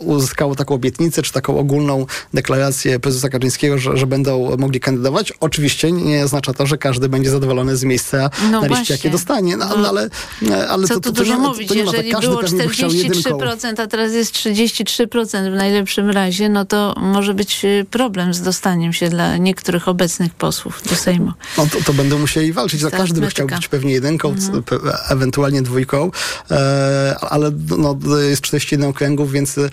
[0.00, 5.32] uzyskało taką obietnicę, czy taką ogólną deklarację prezesa Kaczyńskiego, że, że będą mogli kandydować.
[5.40, 9.56] Oczywiście nie oznacza to, że każdy będzie zadowolony z miejsca no na liście, jakie dostanie,
[9.56, 10.10] no, no, ale,
[10.68, 12.20] ale Co to, tu dużo to, mówić, to nie jeżeli tak.
[12.20, 18.34] było 43%, a teraz jest 33% w najlepszym razie, no to może być y, problem
[18.34, 21.32] z dostaniem się dla niektórych obecnych posłów do Sejmu.
[21.58, 22.80] No to, to będą musieli walczyć.
[22.80, 24.62] Za każdy by chciał być pewnie jedynką, mhm.
[25.10, 26.10] ewentualnie dwójką,
[26.50, 29.70] e, ale no, jest 41 okręgów, więc, e,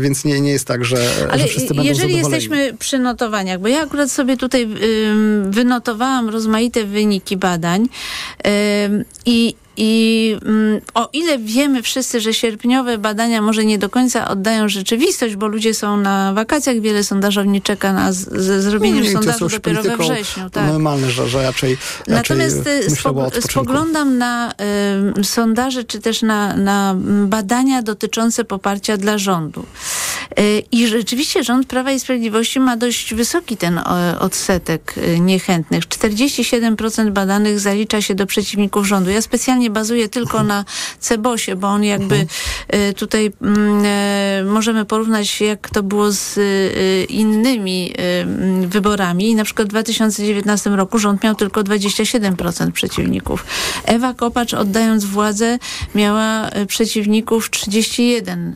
[0.00, 0.96] więc nie, nie jest tak, że,
[1.30, 6.28] ale że wszyscy będą jeżeli jesteśmy przy notowaniach, bo ja akurat sobie tutaj y, wynotowałam
[6.28, 13.64] rozmaite wyniki badań y, i i mm, o ile wiemy wszyscy, że sierpniowe badania może
[13.64, 18.18] nie do końca oddają rzeczywistość, bo ludzie są na wakacjach, wiele sondażowni czeka na z,
[18.18, 20.50] z zrobieniem no, sondażu dopiero we wrześniu.
[20.50, 20.66] Tak.
[20.66, 24.52] Normalne, że, że raczej, raczej Natomiast y, spog spoglądam na
[25.18, 26.94] y, sondaże, czy też na, na
[27.26, 29.64] badania dotyczące poparcia dla rządu.
[30.40, 33.80] Y, I rzeczywiście rząd Prawa i Sprawiedliwości ma dość wysoki ten
[34.20, 35.84] odsetek niechętnych.
[35.84, 39.10] 47% badanych zalicza się do przeciwników rządu.
[39.10, 40.64] Ja specjalnie bazuje tylko na
[41.00, 42.28] Cebosie, bo on jakby mhm.
[42.68, 47.94] e, tutaj mm, e, możemy porównać, jak to było z e, innymi
[48.66, 49.30] wyborami.
[49.30, 53.44] I na przykład w 2019 roku rząd miał tylko 27% przeciwników.
[53.84, 55.58] Ewa Kopacz oddając władzę
[55.94, 58.52] miała przeciwników 31%.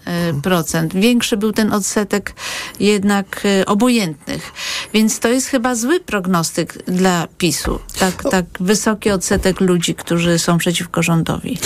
[0.94, 2.34] Większy był ten odsetek
[2.80, 4.52] jednak obojętnych.
[4.94, 7.78] Więc to jest chyba zły prognostyk dla PiSu.
[7.98, 11.58] Tak, tak wysoki odsetek ludzi, którzy są przeciwko rządowi?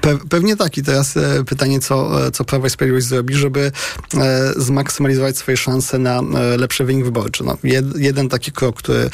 [0.00, 0.78] Pe pewnie tak.
[0.78, 3.72] I teraz e, pytanie, co, e, co Prawo i Sprawiedliwość zrobi, żeby
[4.14, 6.22] e, zmaksymalizować swoje szanse na
[6.58, 7.44] lepszy wynik wyborczy.
[7.44, 9.10] No, jed, jeden taki krok, który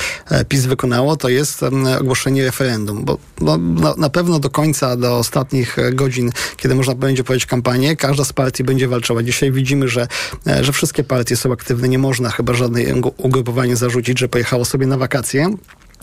[0.49, 1.63] PiS wykonało, to jest
[2.01, 7.25] ogłoszenie referendum, bo no, na, na, pewno do końca, do ostatnich godzin, kiedy można będzie
[7.25, 9.23] prowadzić kampanię, każda z partii będzie walczyła.
[9.23, 10.09] Dzisiaj widzimy, że,
[10.61, 11.89] że wszystkie partie są aktywne.
[11.89, 15.57] Nie można chyba żadnej ugrupowania zarzucić, że pojechało sobie na wakacje.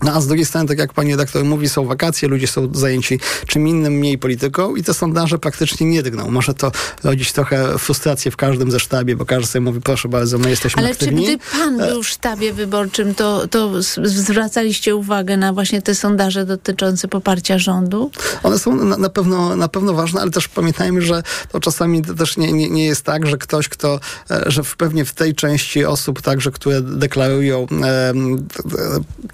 [0.03, 3.19] No a z drugiej strony, tak jak pani redaktor mówi, są wakacje, ludzie są zajęci
[3.47, 6.31] czym innym, mniej polityką i te sondaże praktycznie nie drgną.
[6.31, 6.71] Może to
[7.03, 10.81] rodzić trochę frustrację w każdym ze sztabie, bo każdy sobie mówi, proszę bardzo, my jesteśmy
[10.81, 11.25] Ale aktywni.
[11.25, 13.71] czy gdy pan E, był w sztabie wyborczym, to, to
[14.03, 18.11] zwracaliście uwagę na właśnie te sondaże dotyczące poparcia rządu?
[18.43, 22.37] One są na, na, pewno, na pewno ważne, ale też pamiętajmy, że to czasami też
[22.37, 23.99] nie, nie, nie jest tak, że ktoś, kto,
[24.31, 27.67] e, że pewnie w tej części osób także, które deklarują,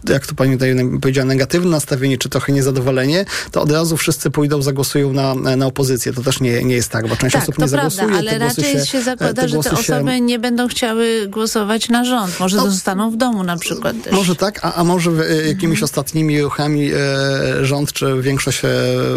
[0.10, 4.62] jak to pani tutaj powiedziała, negatywne nastawienie, czy trochę niezadowolenie, to od razu wszyscy pójdą,
[4.62, 6.14] zagłosują na, na opozycję.
[6.14, 8.20] To też nie, nie jest tak, bo część tak, osób to nie prawda, zagłosuje.
[8.20, 11.90] ale raczej się, się zakłada, te że te głosy się- osoby nie będą chciały głosować
[11.90, 12.40] na rząd.
[12.40, 12.70] Może No.
[12.72, 14.14] zostaną w domu na przykład też.
[14.14, 15.84] Może tak, a, a może e, jakimiś Mhm.
[15.84, 18.70] ostatnimi ruchami e, rząd czy większość e,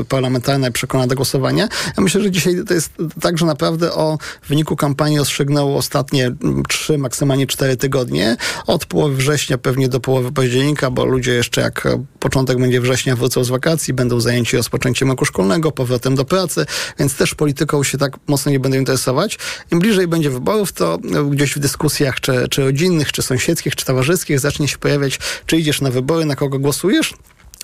[0.09, 1.69] parlamentarna przekona do głosowania.
[1.97, 6.63] Ja myślę, że dzisiaj to jest tak, że naprawdę o wyniku kampanii rozstrzygnął ostatnie mm,
[6.69, 8.37] trzy, maksymalnie cztery tygodnie.
[8.67, 11.89] Od połowy września pewnie do połowy października, bo ludzie jeszcze jak
[12.21, 16.67] początek będzie września wrócą z wakacji, będą zajęci rozpoczęciem roku szkolnego, powrotem do pracy,
[16.99, 19.39] więc też polityką się tak mocno nie będą interesować.
[19.73, 20.99] Im bliżej będzie wyborów, to
[21.31, 25.81] gdzieś w dyskusjach, czy, czy rodzinnych, czy sąsiedzkich, czy towarzyskich zacznie się pojawiać, czy idziesz
[25.81, 27.15] na wybory, na kogo głosujesz.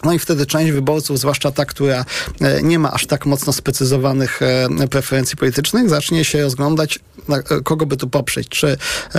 [0.05, 2.05] No i wtedy część wyborców, zwłaszcza ta, która
[2.41, 7.87] e, nie ma aż tak mocno sprecyzowanych e, preferencji politycznych, zacznie się rozglądać, e, kogo
[7.87, 8.77] by tu poprzeć, czy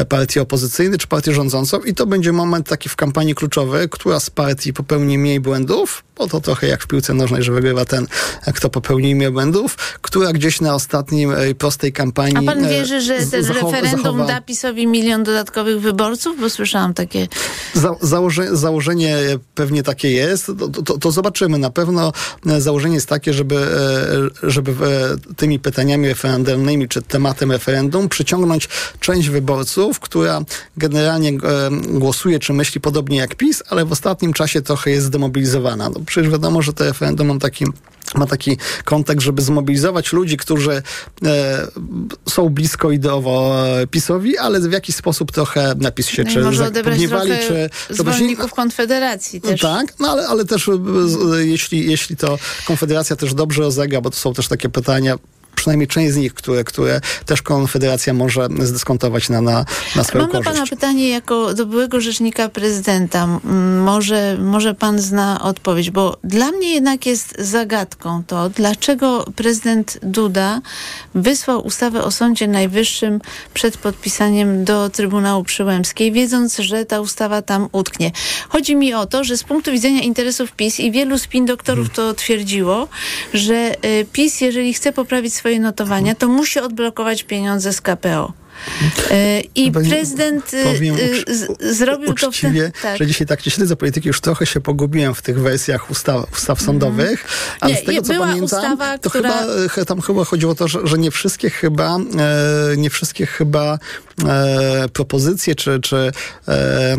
[0.09, 1.79] partię opozycyjną, czy partię rządzącą.
[1.79, 6.27] I to będzie moment taki w kampanii kluczowy, która z partii popełni mniej błędów, bo
[6.27, 8.07] to trochę jak w piłce nożnej, że wygrywa ten,
[8.55, 13.01] kto popełni mniej błędów, która gdzieś na ostatnim e, prostej kampanii A pan e, wierzy,
[13.01, 16.39] że z- ten referendum zachowa- da PiSowi milion dodatkowych wyborców?
[16.39, 17.27] Bo słyszałam takie...
[17.73, 19.17] Za, założe, założenie
[19.55, 20.45] pewnie takie jest.
[20.45, 21.57] To, to, to zobaczymy.
[21.57, 22.11] Na pewno
[22.45, 23.67] e, założenie jest takie, żeby,
[24.43, 24.75] żeby
[25.37, 30.41] tymi pytaniami referendalnymi czy tematem referendum przyciągnąć część wyborców, która
[30.77, 31.33] generalnie
[31.87, 35.89] głosuje czy myśli podobnie jak PiS, ale w ostatnim czasie trochę jest zdemobilizowana.
[35.89, 37.65] No, przecież wiadomo, że referendum mam taki
[38.15, 40.81] ma taki kontekst, żeby zmobilizować ludzi, którzy
[41.25, 41.67] e,
[42.29, 46.71] są blisko ideowo e, PiSowi, ale w jakiś sposób trochę napis się No czy trochę
[47.87, 47.93] czy...
[47.93, 49.61] zwolenników Konfederacji też.
[49.61, 50.71] tak, no ale, ale też e,
[51.05, 55.15] z- jeśli, jeśli to Konfederacja też dobrze rozegra, bo to są też takie pytania,
[55.55, 59.65] przynajmniej część z nich, które, które też Konfederacja może zdyskontować na, na,
[59.95, 60.51] na swoją Mam korzyść.
[60.51, 63.27] pana pytanie jako do byłego rzecznika prezydenta.
[63.85, 70.61] Może, może pan zna odpowiedź, bo dla mnie jednak jest zagadką to, dlaczego prezydent Duda
[71.15, 73.21] wysłał ustawę o Sądzie Najwyższym
[73.53, 78.11] przed podpisaniem do Trybunału Przyłębskiej, wiedząc, że ta ustawa tam utknie.
[78.49, 82.13] Chodzi mi o to, że z punktu widzenia interesów PiS i wielu spin doktorów to
[82.13, 82.87] twierdziło,
[83.33, 88.33] że y, PiS, jeżeli chce poprawić swoje notowania, to musi odblokować pieniądze z KPO.
[89.11, 92.71] E, I prezydent powiem ucz- z, zrobił to w ten...
[92.81, 92.97] Tak.
[92.97, 96.61] że dzisiaj tak nie śledzę polityki, już trochę się pogubiłem w tych wersjach ustaw, ustaw
[96.61, 97.25] sądowych,
[97.59, 97.93] ale Mhm.
[97.95, 100.67] Nie, z tego co pamiętam, ustawa, to która- chyba, e, tam chyba chodziło o to,
[100.67, 103.79] że, że nie wszystkie chyba, e, nie wszystkie chyba
[104.27, 106.11] e, propozycje czy, czy
[106.47, 106.97] e,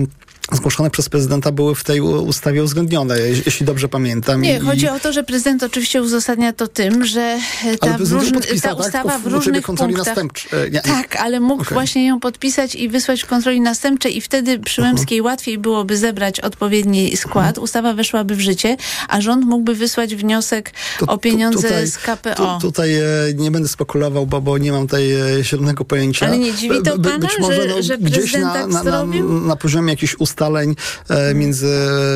[0.53, 4.43] zgłoszone przez prezydenta były w tej ustawie uwzględnione, je- jeśli dobrze pamiętam.
[4.43, 7.39] Nie, I- chodzi o to, że prezydent oczywiście uzasadnia to tym, że
[7.81, 8.79] ta, różn- ta tak?
[8.79, 10.19] ustawa Tylko w w różnych kontroli punktach...
[10.53, 10.81] E, nie.
[10.81, 11.75] Tak, ale mógł Okej.
[11.75, 15.33] właśnie ją podpisać i wysłać w kontroli następczej i wtedy Przyłębskiej Mhm.
[15.33, 18.77] łatwiej byłoby zebrać odpowiedni skład, ustawa weszłaby w życie,
[19.09, 20.73] a rząd mógłby wysłać wniosek
[21.07, 22.59] o pieniądze tutaj- z KPO.
[22.61, 23.03] Tu, tutaj e,
[23.35, 26.27] nie będę spekulował, bo, bo nie mam tutaj e, zielonego pojęcia.
[26.27, 29.29] Ale nie dziwi to By- pana, że- że gdzieś prezydent na, tak na, na, zrobił?
[29.41, 30.77] na poziomie jakichś ustaleń
[31.09, 31.69] e, między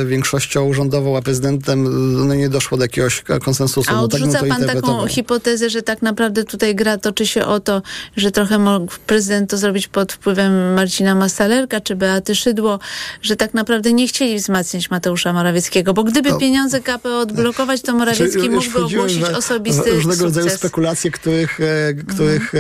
[0.06, 1.88] większością rządową a prezydentem
[2.28, 3.90] no, nie doszło do jakiegoś konsensusu.
[3.90, 7.46] A no, tak odrzuca to pan taką hipotezę, że tak naprawdę tutaj gra toczy się
[7.46, 7.82] o to,
[8.16, 12.78] że trochę mógł prezydent to zrobić pod wpływem Marcina Mastalerka czy Beaty Szydło,
[13.22, 18.40] że tak naprawdę nie chcieli wzmacniać Mateusza Morawieckiego, bo gdyby pieniądze KPO odblokować, to Morawiecki
[18.40, 20.60] Czyli już mógłby ogłosić osobisty różnego rodzaju sukces.
[20.60, 22.58] spekulacje, których, e, których e,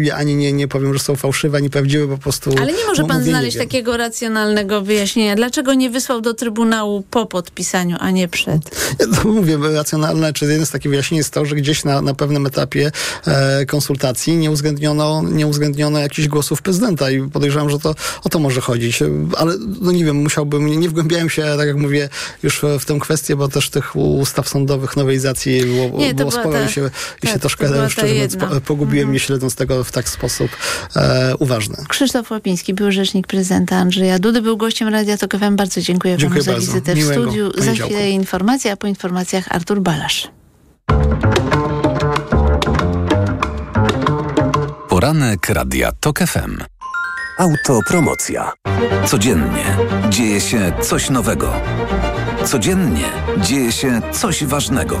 [0.00, 3.04] ja ani nie, nie powiem, że są fałszywe, ani prawdziwe, po prostu Ale nie może
[3.04, 4.95] pan znaleźć takiego racjonalnego wyjaśnienia.
[5.36, 8.62] Dlaczego nie wysłał do Trybunału po podpisaniu, a nie przed?
[9.22, 12.46] To mówię, racjonalne, czy jedno z takich wyjaśnień jest to, że gdzieś na, na pewnym
[12.46, 12.92] etapie
[13.26, 18.38] e, konsultacji nie uwzględniono, nie uwzględniono jakichś głosów prezydenta i podejrzewam, że to o to
[18.38, 18.98] może chodzić.
[19.36, 22.08] Ale no nie wiem, musiałbym, nie, nie wgłębiałem się, tak jak mówię,
[22.42, 26.64] już w, tę kwestię, bo też tych ustaw sądowych, nowelizacji było, Nie, było sporo ta-
[26.64, 26.90] i się,
[27.22, 30.50] i tak, się troszkę, szczerze mówiąc, pogubiłem, nie śledząc tego w tak sposób
[30.96, 31.76] e, uważny.
[31.88, 35.56] Krzysztof Łapiński, były rzecznik prezydenta Andrzeja Dudy, był gościem Radia Tok FM.
[35.56, 36.66] Bardzo dziękuję, Dziękuję panu za bardzo.
[36.66, 37.52] wizytę w Miłego studiu.
[37.58, 40.28] Za chwilę informacja, a po informacjach Artur Balasz.
[44.88, 46.58] Poranek Radia TOK FM.
[47.38, 48.52] Autopromocja.
[49.06, 49.76] Codziennie
[50.08, 51.52] dzieje się coś nowego.
[52.44, 53.04] Codziennie
[53.38, 55.00] dzieje się coś ważnego.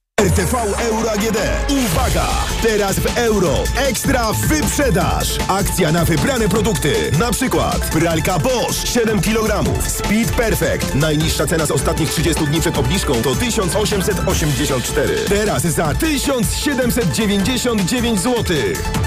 [0.21, 0.55] RTV
[0.89, 1.37] Euro AGD.
[1.69, 2.27] Uwaga!
[2.61, 3.63] Teraz w euro.
[3.75, 5.37] Ekstra wyprzedaż.
[5.47, 7.11] Akcja na wybrane produkty.
[7.19, 9.63] Na przykład pralka Bosch 7 kg.
[9.87, 10.95] Speed Perfect.
[10.95, 15.15] Najniższa cena z ostatnich 30 dni przed obniżką to 1884.
[15.29, 18.43] Teraz za 1799 zł.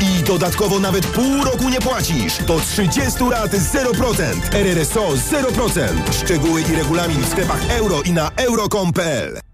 [0.01, 2.43] I dodatkowo nawet pół roku nie płacisz.
[2.43, 4.25] Do 30 lat 0%.
[4.53, 6.13] RRSO 0%.
[6.13, 9.54] Szczegóły i regulamin w sklepach euro i na euro.com.pl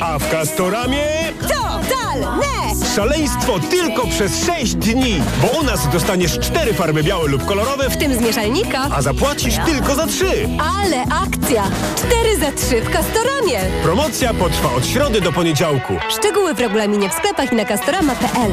[0.00, 1.04] A w Castoramie...
[1.42, 2.48] Totalne!
[2.96, 7.96] Szaleństwo tylko przez 6 dni, bo u nas dostaniesz cztery farby białe lub kolorowe, W
[7.96, 8.86] tym z mieszalnika.
[8.96, 10.48] a zapłacisz tylko za trzy.
[10.80, 11.64] Ale akcja!
[11.96, 13.60] 4 za 3 w Castoramie.
[13.82, 15.94] Promocja potrwa od środy do poniedziałku.
[16.18, 18.52] Szczegóły w regulaminie w sklepach i na castorama.pl.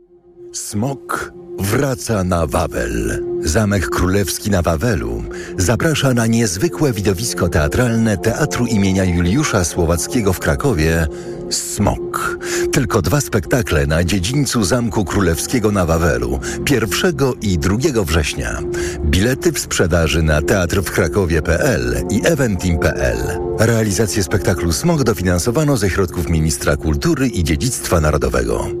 [0.51, 3.23] Smok wraca na Wawel.
[3.41, 5.23] Zamek Królewski na Wawelu
[5.57, 11.07] zaprasza na niezwykłe widowisko teatralne Teatru imienia Juliusza Słowackiego w Krakowie
[11.49, 12.39] Smok.
[12.71, 16.39] Tylko dwa spektakle na dziedzińcu Zamku Królewskiego na Wawelu
[16.69, 18.59] 1 i 2 września.
[19.05, 23.17] Bilety w sprzedaży na teatrwkrakowie.pl i eventim.pl.
[23.59, 28.80] Realizację spektaklu Smok dofinansowano ze środków Ministra Kultury i Dziedzictwa Narodowego.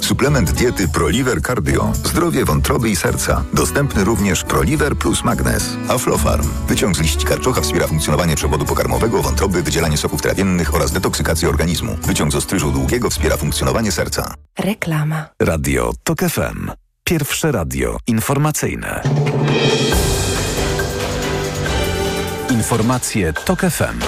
[0.00, 1.92] Suplement diety ProLiver Cardio.
[1.94, 3.44] Zdrowie wątroby i serca.
[3.52, 5.76] Dostępny również ProLiver plus Magnes.
[5.88, 6.48] Aflofarm.
[6.68, 11.96] Wyciąg z liści karczocha wspiera funkcjonowanie przewodu pokarmowego, wątroby, wydzielanie soków trawiennych oraz detoksykację organizmu.
[12.02, 14.34] Wyciąg z ostryżu długiego wspiera funkcjonowanie serca.
[14.58, 15.26] Reklama.
[15.42, 16.70] Radio TOK FM.
[17.04, 19.02] Pierwsze radio informacyjne.
[22.50, 23.98] Informacje TOK FM.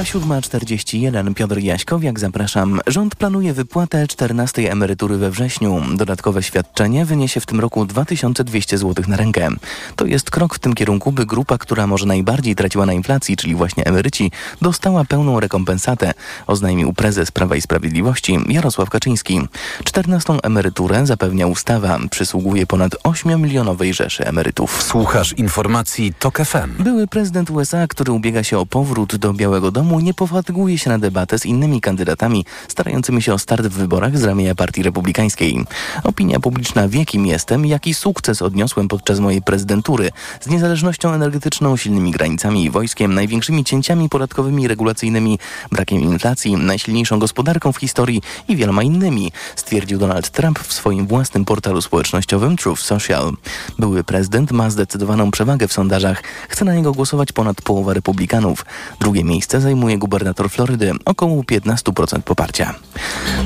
[0.00, 1.34] Minęła 7.41.
[1.34, 2.80] Piotr Jaśkowiak, zapraszam.
[2.86, 5.82] Rząd planuje wypłatę 14 emerytury we wrześniu.
[5.94, 9.48] Dodatkowe świadczenie wyniesie w tym roku 2200 zł na rękę.
[9.96, 13.54] To jest krok w tym kierunku, by grupa, która może najbardziej traciła na inflacji, czyli
[13.54, 14.30] właśnie emeryci,
[14.62, 16.14] dostała pełną rekompensatę,
[16.46, 19.40] oznajmił prezes Prawa i Sprawiedliwości Jarosław Kaczyński.
[19.84, 21.98] 14 emeryturę zapewnia ustawa.
[22.10, 24.82] Przysługuje ponad 8-milionowej rzeszy emerytów.
[24.82, 26.82] Słuchasz informacji TOK FM.
[26.82, 30.90] Były prezydent USA, który ubiega się o powrót do Białego Domu, domu nie pofatyguje się
[30.90, 35.64] na debatę z innymi kandydatami starającymi się o start w wyborach z ramienia Partii Republikańskiej.
[36.04, 40.10] Opinia publiczna wie, kim jestem jaki sukces odniosłem podczas mojej prezydentury
[40.40, 45.38] z niezależnością energetyczną, silnymi granicami i wojskiem, największymi cięciami podatkowymi i regulacyjnymi,
[45.72, 51.44] brakiem inflacji, najsilniejszą gospodarką w historii i wieloma innymi, stwierdził Donald Trump w swoim własnym
[51.44, 53.32] portalu społecznościowym Truth Social.
[53.78, 56.22] Były prezydent ma zdecydowaną przewagę w sondażach.
[56.48, 58.64] Chce na niego głosować ponad połowa republikanów.
[59.00, 62.74] Drugie miejsce zajmuje gubernator Florydy, około 15% poparcia.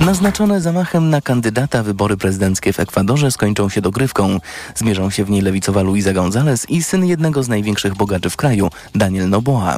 [0.00, 4.40] Naznaczone zamachem na kandydata wybory prezydenckie w Ekwadorze skończą się dogrywką.
[4.74, 8.70] Zmierzą się w niej lewicowa Luisa González i syn jednego z największych bogaczy w kraju,
[8.94, 9.76] Daniel Noboa.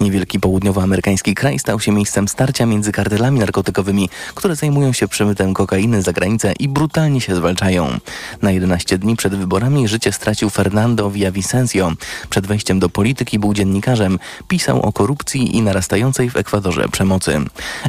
[0.00, 6.02] Niewielki południowoamerykański kraj stał się miejscem starcia między kartelami narkotykowymi, które zajmują się przemytem kokainy
[6.02, 7.98] za granicę i brutalnie się zwalczają.
[8.42, 11.92] Na 11 dni przed wyborami życie stracił Fernando Villavicencio.
[12.30, 14.18] Przed wejściem do polityki był dziennikarzem.
[14.48, 15.62] Pisał o korupcji i
[15.94, 17.40] narastającej w Ekwadorze przemocy.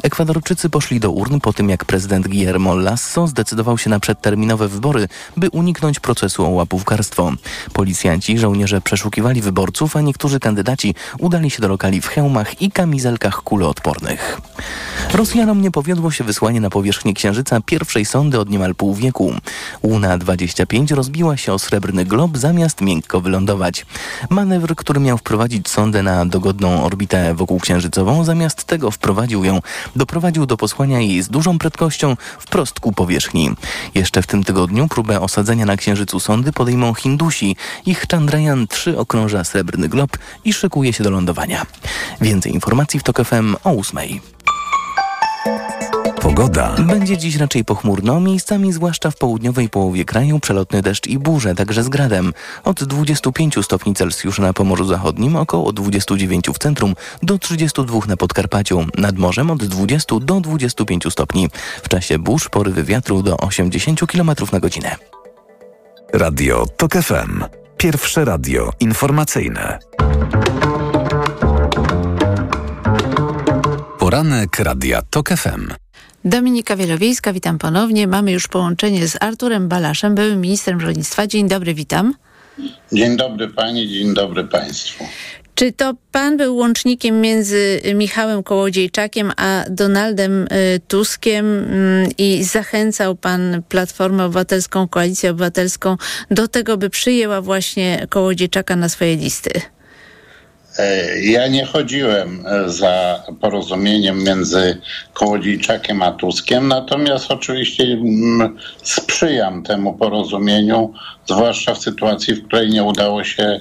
[0.03, 5.07] Ekwadorczycy poszli do urn po tym, jak prezydent Guillermo Lasso zdecydował się na przedterminowe wybory,
[5.37, 7.31] by uniknąć procesu o łapówkarstwo.
[7.73, 13.35] Policjanci, żołnierze przeszukiwali wyborców, a niektórzy kandydaci udali się do lokali w hełmach i kamizelkach
[13.43, 14.41] kuloodpornych.
[15.13, 19.33] Rosjanom nie powiodło się wysłanie na powierzchnię Księżyca pierwszej sondy od niemal pół wieku.
[19.83, 23.85] Łuna 25 rozbiła się o srebrny glob zamiast miękko wylądować.
[24.29, 29.61] Manewr, który miał wprowadzić sondę na dogodną orbitę wokół księżycową, zamiast tego wprowadził ją,
[29.95, 33.51] doprowadził do posłania jej z dużą prędkością wprost ku powierzchni.
[33.95, 37.55] Jeszcze w tym tygodniu próbę osadzenia na księżycu sondy podejmą Hindusi.
[37.85, 41.65] Ich Chandrayaan 3 okrąża srebrny glob i szykuje się do lądowania.
[42.21, 43.19] Więcej informacji w TOK
[43.63, 44.34] o 8.
[46.35, 46.75] Pogoda.
[46.79, 51.83] Będzie dziś raczej pochmurno, miejscami zwłaszcza w południowej połowie kraju przelotny deszcz i burze, także
[51.83, 52.33] z gradem.
[52.63, 58.85] Od 25 stopni Celsjusza na Pomorzu Zachodnim, około 29 w centrum, do 32 na Podkarpaciu.
[58.97, 61.49] Nad morzem od 20 do 25 stopni.
[61.83, 64.95] W czasie burz porywy wiatru do 80 km na godzinę.
[66.13, 67.43] Radio TOK FM.
[67.77, 69.79] Pierwsze radio informacyjne.
[73.99, 75.84] Poranek Radia TOK FM.
[76.25, 78.07] Dominika Wielowiejska, witam ponownie.
[78.07, 81.27] Mamy już połączenie z Arturem Balaszem, byłym ministrem rolnictwa.
[81.27, 82.13] Dzień dobry, witam.
[82.91, 85.05] Dzień dobry pani, dzień dobry państwu.
[85.55, 93.15] Czy to pan był łącznikiem między Michałem Kołodziejczakiem a Donaldem y, Tuskiem mm, i zachęcał
[93.15, 95.97] pan Platformę Obywatelską, Koalicję Obywatelską
[96.31, 99.61] do tego, by przyjęła właśnie Kołodziejczaka na swoje listy?
[100.77, 104.77] E, Ja nie chodziłem e, za porozumieniem między
[105.13, 110.93] Kołodziejczakiem a Tuskiem, natomiast oczywiście mm, sprzyjam temu porozumieniu,
[111.25, 113.59] zwłaszcza w sytuacji, w której nie udało się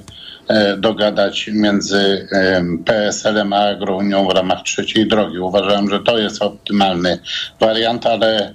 [0.48, 5.38] e, dogadać między em, PSL-em a Agrounią w ramach trzeciej drogi.
[5.38, 7.18] Uważałem, że to jest optymalny
[7.60, 8.54] wariant, ale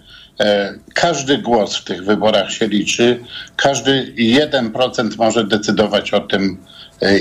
[0.93, 3.20] każdy głos w tych wyborach się liczy.
[3.55, 6.57] Każdy 1% może decydować o tym,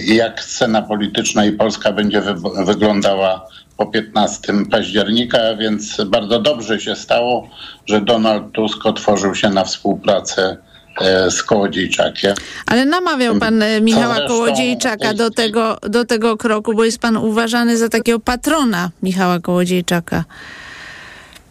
[0.05, 6.97] jak scena polityczna i Polska będzie wy- wyglądała po 15 października, więc bardzo dobrze się
[6.97, 7.49] stało,
[7.87, 10.57] że Donald Tusk otworzył się na współpracę
[11.01, 12.35] e, z Kołodziejczakiem.
[12.67, 17.17] Ale namawiał pan e, Michała zresztą Kołodziejczaka do tego, do tego kroku, bo jest pan
[17.17, 20.25] uważany za takiego patrona Michała Kołodziejczaka.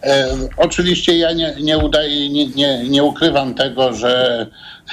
[0.03, 0.27] E,
[0.57, 4.45] oczywiście ja nie, nie udaję, nie, nie, nie ukrywam tego, że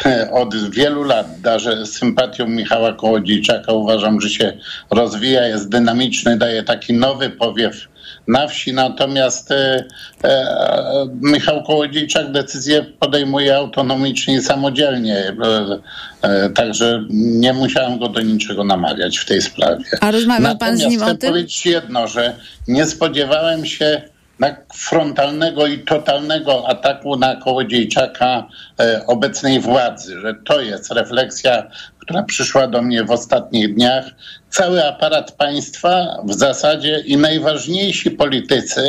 [0.06, 3.72] e, od wielu lat darzę sympatią Michała Kołodziejczaka.
[3.72, 4.52] Uważam, że się
[4.90, 7.88] rozwija, jest dynamiczny, daje taki nowy powiew
[8.28, 9.84] na wsi, natomiast e,
[10.24, 15.34] e, Michał Kołodziejczak decyzje podejmuje autonomicznie i samodzielnie, e,
[16.22, 19.84] e, także nie musiałem go do niczego namawiać w tej sprawie.
[20.00, 21.30] A rozmawiał pan z Natomiast nim o chcę tym?
[21.30, 22.36] powiedzieć jedno, że
[22.68, 24.02] nie spodziewałem się
[24.74, 28.48] frontalnego i totalnego ataku na Kołodziejczaka
[28.80, 34.04] e, obecnej władzy, że to jest refleksja, która przyszła do mnie w ostatnich dniach.
[34.50, 38.82] Cały aparat państwa w zasadzie i najważniejsi politycy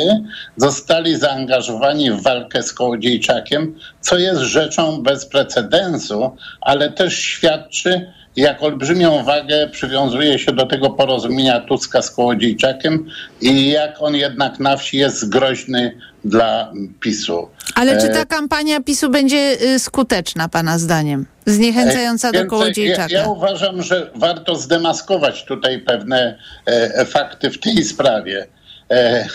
[0.56, 8.62] zostali zaangażowani w walkę z Kołodziejczakiem, co jest rzeczą bez precedensu, ale też świadczy, jak
[8.62, 13.06] olbrzymią wagę przywiązuje się do tego porozumienia Tuska z Kołodziejczakiem
[13.40, 17.48] i jak on jednak na wsi jest groźny dla PiSu.
[17.74, 21.26] Ale czy E, ta kampania PiSu będzie y, skuteczna pana zdaniem?
[21.46, 23.14] Zniechęcająca do Więcej, Kołodziejczaka?
[23.14, 28.46] Ja, ja uważam, że warto zdemaskować tutaj pewne e, fakty w tej sprawie.
[28.90, 29.26] E,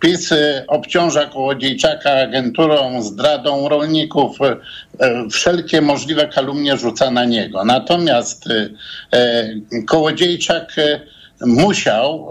[0.00, 0.34] PiS
[0.66, 4.56] obciąża Kołodziejczaka agenturą, zdradą rolników, e,
[5.30, 7.64] wszelkie możliwe kalumnie rzuca na niego.
[7.64, 8.68] Natomiast e,
[9.12, 9.48] e,
[9.86, 10.74] Kołodziejczak
[11.40, 12.30] musiał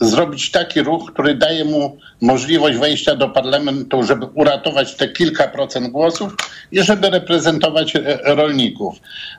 [0.00, 5.88] zrobić taki ruch, który daje mu możliwość wejścia do parlamentu, żeby uratować te kilka procent
[5.88, 6.36] głosów
[6.72, 8.94] i żeby reprezentować e, rolników.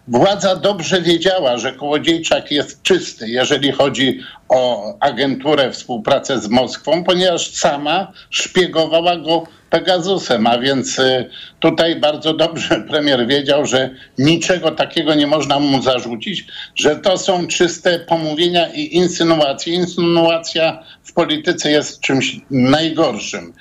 [0.08, 4.20] Władza dobrze wiedziała, że Kołodziejczak jest czysty, jeżeli chodzi
[4.50, 12.34] o agenturę, współpracę z Moskwą, ponieważ sama szpiegowała go Pegasusem, a więc y, tutaj bardzo
[12.34, 18.68] dobrze premier wiedział, że niczego takiego nie można mu zarzucić, że to są czyste pomówienia
[18.68, 19.74] i insynuacje.
[19.74, 22.40] Insynuacja w polityce jest czymś
[22.70, 23.54] najgorszym.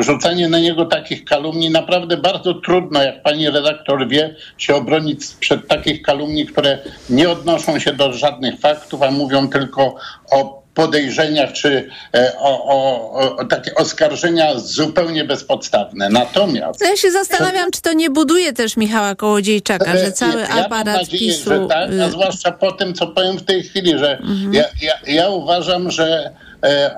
[0.00, 5.68] Rzucanie na niego takich kalumni naprawdę bardzo trudno, jak pani redaktor wie, się obronić przed
[5.68, 6.78] takich kalumni, które
[7.10, 9.94] nie odnoszą się do żadnych faktów, a mówią tylko
[10.30, 16.08] o podejrzeniach czy e, o, o, o, takie oskarżenia zupełnie bezpodstawne.
[16.08, 16.80] Natomiast...
[16.80, 20.96] Ja się zastanawiam, czy to nie buduje też Michała Kołodziejczaka, że cały ja aparat mam
[20.96, 21.50] nadzieję, PiSu...
[21.50, 24.54] Że tak, a y, zwłaszcza po tym, co powiem w tej chwili, że Mhm.
[24.54, 26.30] ja, ja, ja uważam, że
[26.64, 26.94] e,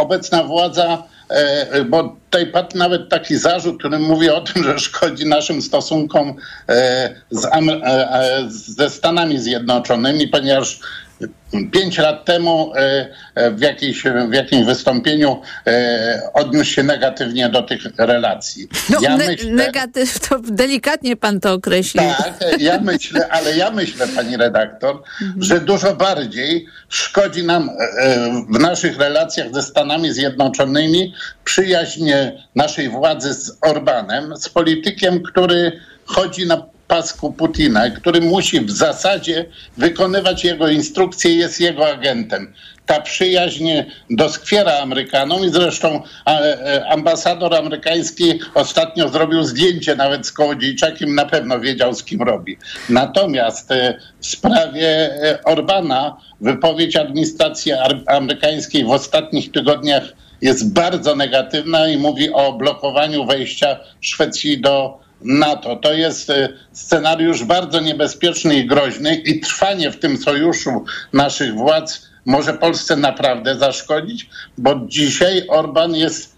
[0.00, 5.26] obecna władza e, bo tutaj padł nawet taki zarzut, który mówi o tym, że szkodzi
[5.26, 6.34] naszym stosunkom
[6.68, 10.80] e, z, e, ze Stanami Zjednoczonymi, ponieważ
[11.72, 17.62] Pięć lat temu e, e, w, jakiejś, w jakimś wystąpieniu e, odniósł się negatywnie do
[17.62, 18.68] tych relacji.
[18.90, 22.04] No, ja ne- myślę, negatyw, to delikatnie pan to określił.
[22.18, 25.02] tak, ja myślę, ale ja myślę, pani redaktor,
[25.38, 27.70] że dużo bardziej szkodzi nam
[28.50, 31.14] w naszych relacjach ze Stanami Zjednoczonymi
[31.44, 32.10] przyjaźń
[32.54, 39.44] naszej władzy z Orbanem, z politykiem, który chodzi na pasku Putina, który musi w zasadzie
[39.76, 42.54] wykonywać jego instrukcje, jest jego agentem.
[42.86, 43.68] Ta przyjaźń
[44.10, 51.60] doskwiera Amerykanom i zresztą e, ambasador amerykański ostatnio zrobił zdjęcie nawet z Kołodziejczakiem, na pewno
[51.60, 52.56] wiedział z kim robi.
[52.88, 57.72] Natomiast e, w sprawie e, Orbana wypowiedź administracji
[58.06, 60.02] amerykańskiej w ostatnich tygodniach
[60.42, 65.76] jest bardzo negatywna i mówi o blokowaniu wejścia Szwecji do NATO.
[65.76, 72.10] To jest e, scenariusz bardzo niebezpieczny i groźny i trwanie w tym sojuszu naszych władz
[72.26, 76.36] może Polsce naprawdę zaszkodzić, bo dzisiaj Orban jest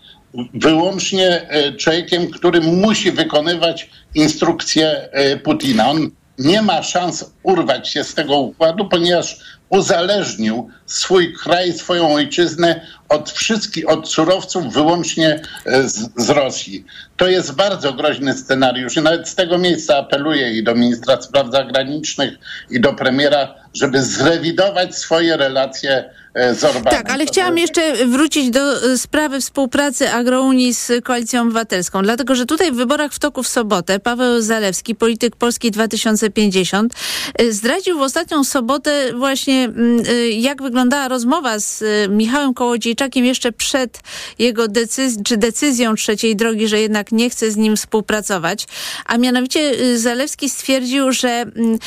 [0.55, 5.91] wyłącznie e, człowiekiem, który musi wykonywać instrukcje e, Putina.
[5.91, 9.39] On nie ma szans urwać się z tego układu, ponieważ
[9.73, 16.85] uzależnił swój kraj, swoją ojczyznę od wszystkich, od surowców wyłącznie e, z, z Rosji.
[17.17, 21.53] To jest bardzo groźny scenariusz i nawet z tego miejsca apeluję i do ministra spraw
[21.53, 22.35] zagranicznych
[22.71, 26.85] i do premiera, żeby zrewidować swoje relacje z Orbanem.
[26.85, 32.47] Tak, ale chciałam jeszcze wrócić do y, sprawy współpracy Agrounii z Koalicją Obywatelską, dlatego że
[32.47, 36.95] tutaj w wyborach w toku w sobotę Paweł Zalewski, polityk Polski 2050,
[37.41, 44.01] y, zdradził w ostatnią sobotę właśnie mm, jak wyglądała rozmowa z Michałem Kołodziejczakiem jeszcze przed
[44.39, 48.67] jego decyzją, czy decyzją trzeciej drogi, że jednak nie chce z nim współpracować.
[49.07, 51.79] A mianowicie Zalewski stwierdził, że mm,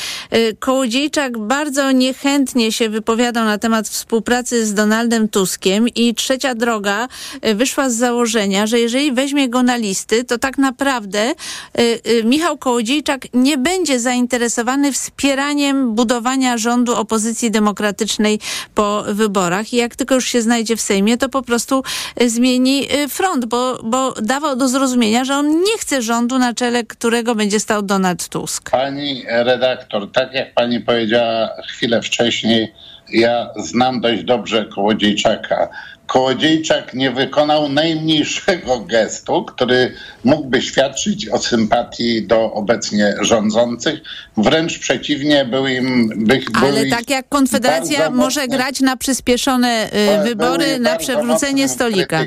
[0.58, 7.08] Kołodziejczak bardzo niechętnie się wypowiadał na temat współpracy z Donaldem Tuskiem i trzecia droga
[7.46, 11.30] y, wyszła z założenia, że jeżeli weźmie go na listy, to tak naprawdę
[11.78, 18.38] y, y, Michał Kołodziejczak nie będzie zainteresowany wspieraniem budowania rządu opozycji demokratycznej
[18.74, 21.82] po wyborach i jak tylko już się znajdzie w Sejmie, to po prostu
[22.26, 27.34] zmieni front, bo, bo dawał do zrozumienia, że on nie chce rządu, na czele którego
[27.34, 28.70] będzie stał Donald Tusk.
[28.70, 32.72] Pani redaktor, tak jak pani powiedziała chwilę wcześniej,
[33.12, 35.68] ja znam dość dobrze Kołodziejczaka.
[36.06, 39.94] Kołodziejczak nie wykonał najmniejszego gestu, który
[40.24, 44.00] mógłby świadczyć o sympatii do obecnie rządzących.
[44.36, 46.08] Wręcz przeciwnie, był im...
[46.16, 49.88] By, Ale tak jak Konfederacja może mocnym- grać na przyspieszone
[50.20, 52.20] y, wybory, na przewrócenie stolika.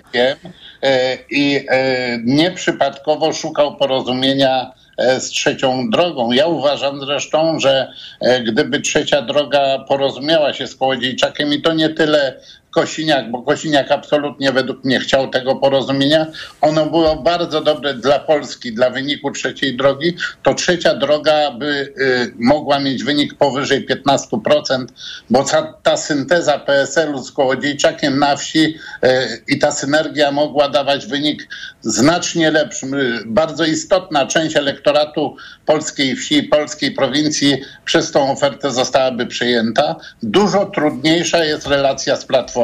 [0.83, 4.71] e, I e, nieprzypadkowo szukał porozumienia
[5.19, 6.31] z trzecią drogą.
[6.31, 11.89] Ja uważam zresztą, że e, gdyby trzecia droga porozumiała się z Kołodziejczakiem i to nie
[11.89, 12.39] tyle
[12.71, 16.27] Kosiniak, bo Kosiniak absolutnie według mnie chciał tego porozumienia.
[16.61, 20.13] Ono było bardzo dobre dla Polski, dla wyniku trzeciej drogi.
[20.43, 24.85] To trzecia droga by y, mogła mieć wynik powyżej 15%,
[25.29, 29.07] bo ta, ta synteza PSL-u z Kołodziejczakiem na wsi y,
[29.47, 31.47] i ta synergia mogła dawać wynik
[31.81, 32.85] znacznie lepszy.
[32.85, 39.95] Y, Bardzo istotna część elektoratu polskiej wsi, polskiej prowincji przez tą ofertę zostałaby przyjęta.
[40.23, 42.58] Dużo trudniejsza jest relacja z Platformą,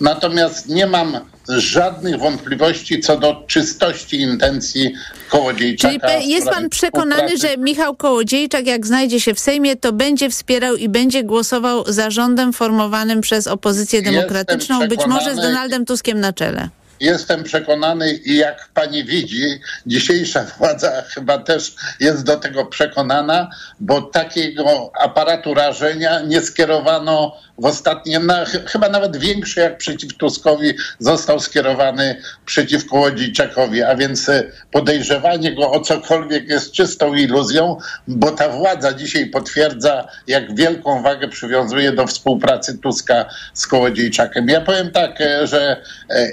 [0.00, 4.94] natomiast nie mam żadnych wątpliwości co do czystości intencji
[5.28, 6.08] Kołodziejczaka.
[6.08, 10.76] Czyli jest pan przekonany, że Michał Kołodziejczak, jak znajdzie się w Sejmie, to będzie wspierał
[10.76, 16.32] i będzie głosował za rządem formowanym przez opozycję demokratyczną, być może z Donaldem Tuskiem na
[16.32, 16.68] czele.
[17.00, 24.02] Jestem przekonany i jak pani widzi, dzisiejsza władza chyba też jest do tego przekonana, bo
[24.02, 30.72] takiego aparatu rażenia nie skierowano w ostatnim, na, ch- chyba nawet większy jak przeciw Tuskowi
[30.98, 37.76] został skierowany przeciwko Łodziejczakowi, a więc e, podejrzewanie go o cokolwiek jest czystą iluzją,
[38.08, 43.24] bo ta władza dzisiaj potwierdza, jak wielką wagę przywiązuje do współpracy Tuska
[43.54, 44.48] z Kołodziejczakiem.
[44.48, 46.32] Ja powiem tak, e, że e,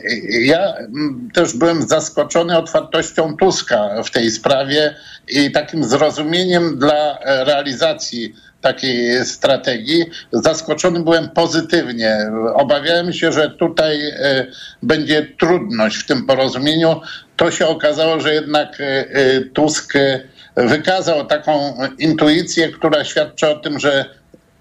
[0.57, 4.95] ja mm, też byłem zaskoczony otwartością Tuska w tej sprawie
[5.27, 10.05] i takim zrozumieniem dla e, realizacji takiej strategii.
[10.31, 12.17] Zaskoczony byłem pozytywnie.
[12.53, 14.45] Obawiałem się, że tutaj e,
[14.83, 17.01] będzie trudność w tym porozumieniu.
[17.35, 19.05] To się okazało, że jednak e,
[19.41, 19.93] Tusk
[20.55, 24.05] wykazał taką intuicję, która świadczy o tym, że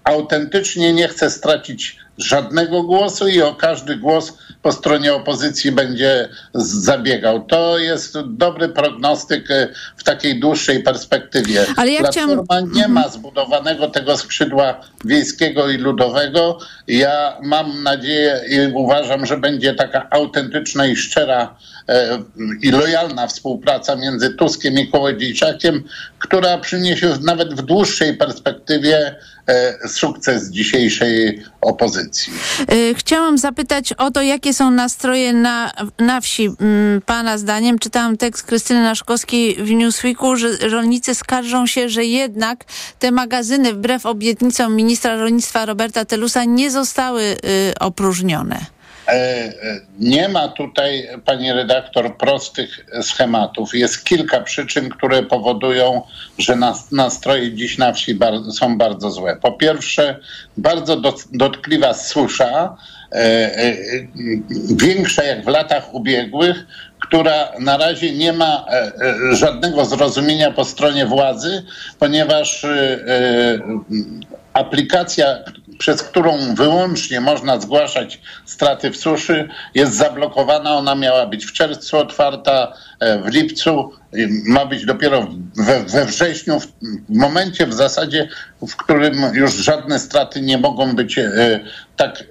[0.03, 7.45] autentycznie nie chce stracić żadnego głosu i o każdy głos po stronie opozycji będzie zabiegał.
[7.45, 11.65] To jest dobry prognostyk e, w takiej dłuższej perspektywie.
[11.75, 16.59] Ale ja chciałam- Platforma nie ma zbudowanego tego skrzydła wiejskiego i ludowego.
[16.87, 21.55] Ja mam nadzieję i uważam, że będzie taka autentyczna i szczera
[21.89, 22.23] e,
[22.61, 25.83] i lojalna współpraca między Tuskiem i Kołodziejczakiem,
[26.19, 29.15] która przyniesie nawet w dłuższej perspektywie
[29.87, 32.33] sukces dzisiejszej opozycji.
[32.73, 36.49] Y, Chciałam zapytać o to, jakie są nastroje na, na wsi.
[36.61, 42.65] mm, Pana zdaniem czytałam tekst Krystyny Naszkowskiej w Newsweeku, że rolnicy skarżą się, że jednak
[42.99, 47.37] te magazyny wbrew obietnicom ministra rolnictwa Roberta Telusa nie zostały y,
[47.79, 48.76] opróżnione.
[49.07, 49.53] E, e,
[49.99, 53.75] Nie ma tutaj, pani redaktor, prostych schematów.
[53.75, 56.01] Jest kilka przyczyn, które powodują,
[56.37, 58.19] że nas- nastroje dziś na wsi
[58.53, 59.35] są bardzo złe.
[59.41, 60.19] Po pierwsze,
[60.57, 62.77] bardzo dot- dotkliwa susza,
[63.11, 63.51] e,
[64.75, 66.65] większa jak w latach ubiegłych,
[66.99, 68.65] która na razie nie ma
[69.31, 71.63] żadnego zrozumienia po stronie władzy,
[71.99, 72.65] ponieważ
[74.53, 75.37] aplikacja,
[75.77, 80.75] przez którą wyłącznie można zgłaszać straty w suszy, jest zablokowana.
[80.75, 83.91] Ona miała być w czerwcu otwarta, w lipcu,
[84.45, 86.67] ma być dopiero we, we wrześniu, w,
[87.09, 88.29] momencie w zasadzie,
[88.67, 91.59] w którym już żadne straty nie mogą być e,
[91.97, 92.23] tak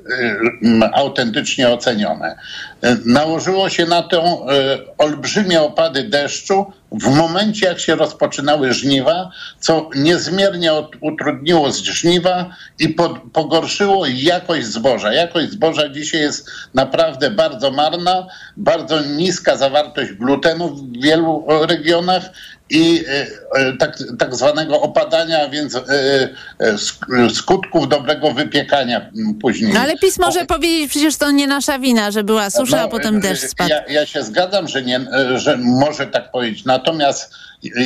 [0.83, 2.37] e, autentycznie ocenione.
[2.83, 9.31] E, Nałożyło się na to e, olbrzymie opady deszczu w momencie, jak się rozpoczynały żniwa,
[9.61, 12.97] co niezmiernie utrudniło żniwa i
[13.33, 15.13] pogorszyło jakość zboża.
[15.13, 22.23] Jakość zboża dzisiaj jest naprawdę bardzo marna, bardzo niska zawartość glutenu w wielu regionach
[22.71, 23.27] i e,
[23.61, 25.81] e, tak, tak zwanego opadania, a więc e,
[26.61, 29.73] sk- skutków dobrego wypiekania później.
[29.75, 32.89] No ale PiS może powiedzieć, przecież to nie nasza wina, że była susza, a No,
[32.89, 33.71] potem e, deszcz spadł.
[33.71, 35.01] Ja, ja się zgadzam, że, nie,
[35.37, 36.65] że może tak powiedzieć.
[36.65, 37.35] Natomiast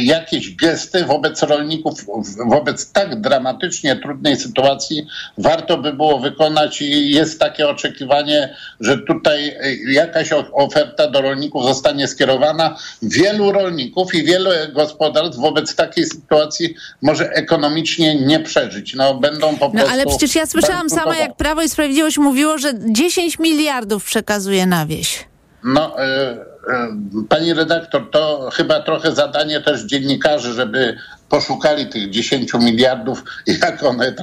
[0.03, 2.07] jakieś gesty wobec rolników,
[2.47, 5.07] wobec tak dramatycznie trudnej sytuacji
[5.39, 9.57] warto by było wykonać i jest takie oczekiwanie, że tutaj
[9.89, 12.77] jakaś oferta do rolników zostanie skierowana.
[13.03, 18.95] Wielu rolników i wiele gospodarstw wobec takiej sytuacji może ekonomicznie nie przeżyć.
[18.95, 22.59] No, będą po No prostu ale przecież ja słyszałam sama, jak Prawo i Sprawiedliwość mówiło,
[22.59, 25.25] że 10 miliardów przekazuje na wieś.
[25.65, 26.50] No, e,
[27.29, 30.97] pani redaktor, to chyba trochę zadanie też dziennikarzy, żeby
[31.29, 33.25] poszukali tych 10 miliardów
[33.63, 34.15] jak one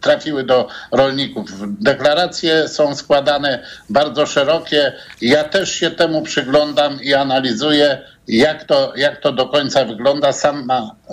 [0.00, 1.50] trafiły do rolników.
[1.80, 4.92] Deklaracje są składane bardzo szerokie.
[5.20, 7.98] Ja też się temu przyglądam i analizuję,
[8.28, 10.32] jak to, jak to do końca wygląda.
[10.32, 10.68] Sam,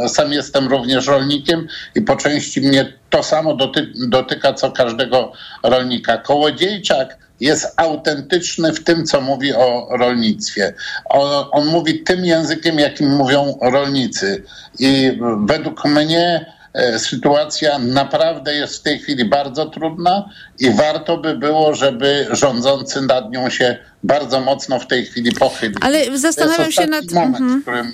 [0.07, 5.31] sam jestem również rolnikiem i po części mnie to samo doty, dotyka co każdego
[5.63, 6.17] rolnika.
[6.17, 10.73] Kołodziejczak jest autentyczny w tym, co mówi o rolnictwie.
[11.05, 14.43] On, on mówi tym językiem, jakim mówią rolnicy.
[14.79, 20.29] I według mnie e, sytuacja naprawdę jest w tej chwili bardzo trudna
[20.59, 25.77] i warto by było, żeby rządzący nad nią się bardzo mocno w tej chwili pochylić.
[25.81, 27.59] Ale zastanawiam to jest się nad- moment, mhm.
[27.59, 27.91] w którym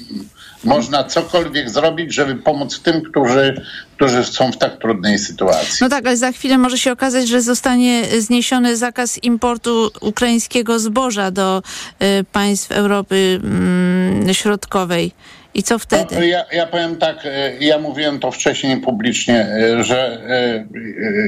[0.64, 3.62] można cokolwiek zrobić, żeby pomóc tym, którzy,
[3.96, 5.78] którzy są w tak trudnej sytuacji.
[5.82, 11.32] No tak, ale za chwilę może się okazać, że zostanie zniesiony zakaz importu ukraińskiego zboża
[11.32, 11.62] do
[12.02, 15.12] y, państw Europy mm, Środkowej.
[15.54, 16.16] I co wtedy?
[16.16, 20.66] No, ja, ja powiem tak, e, ja mówiłem to wcześniej publicznie, e, że e,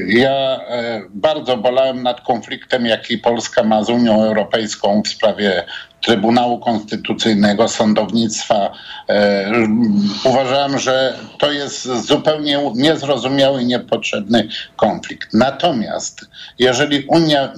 [0.06, 0.60] ja
[1.10, 5.64] bardzo bolałem nad konfliktem, jaki Polska ma z Unią Europejską w sprawie
[6.00, 8.72] Trybunału Konstytucyjnego, sądownictwa.
[10.24, 15.34] Uważałem, że to jest zupełnie niezrozumiały i niepotrzebny konflikt.
[15.34, 16.26] Natomiast
[16.58, 17.52] jeżeli Unia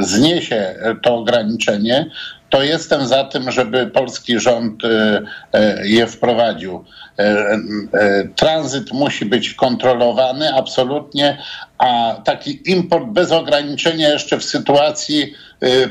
[0.00, 2.10] zniesie to ograniczenie,
[2.50, 5.22] to jestem za tym, żeby polski rząd e,
[5.52, 6.84] e, je wprowadził.
[7.20, 11.38] E, tranzyt musi być kontrolowany absolutnie,
[11.78, 15.34] a taki import bez ograniczenia jeszcze w sytuacji,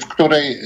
[0.01, 0.59] w której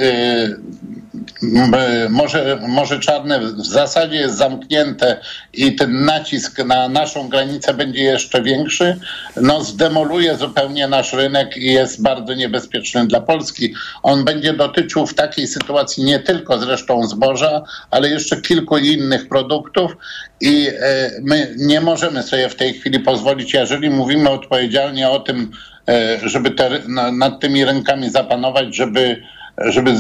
[2.10, 5.18] Morze, Morze Czarne w zasadzie jest zamknięte
[5.54, 9.00] i ten nacisk na naszą granicę będzie jeszcze większy,
[9.42, 13.74] no zdemoluje zupełnie nasz rynek i jest bardzo niebezpieczny dla Polski.
[14.04, 19.98] On będzie dotyczył w takiej sytuacji nie tylko zresztą zboża, ale jeszcze kilku innych produktów
[20.44, 25.52] i e, my nie możemy sobie w tej chwili pozwolić, jeżeli mówimy odpowiedzialnie o tym,
[25.88, 26.80] e, żeby te,
[27.12, 29.24] nad tymi rynkami zapanować, żeby
[29.58, 29.94] żeby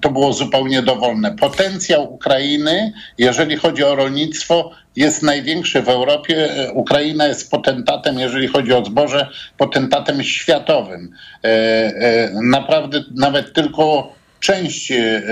[0.00, 1.36] to było zupełnie dowolne.
[1.36, 6.48] Potencjał Ukrainy, jeżeli chodzi o rolnictwo, jest największy w Europie.
[6.74, 11.10] Ukraina jest potentatem, jeżeli chodzi o zboże, potentatem światowym.
[11.44, 15.22] E, e, naprawdę nawet tylko część e,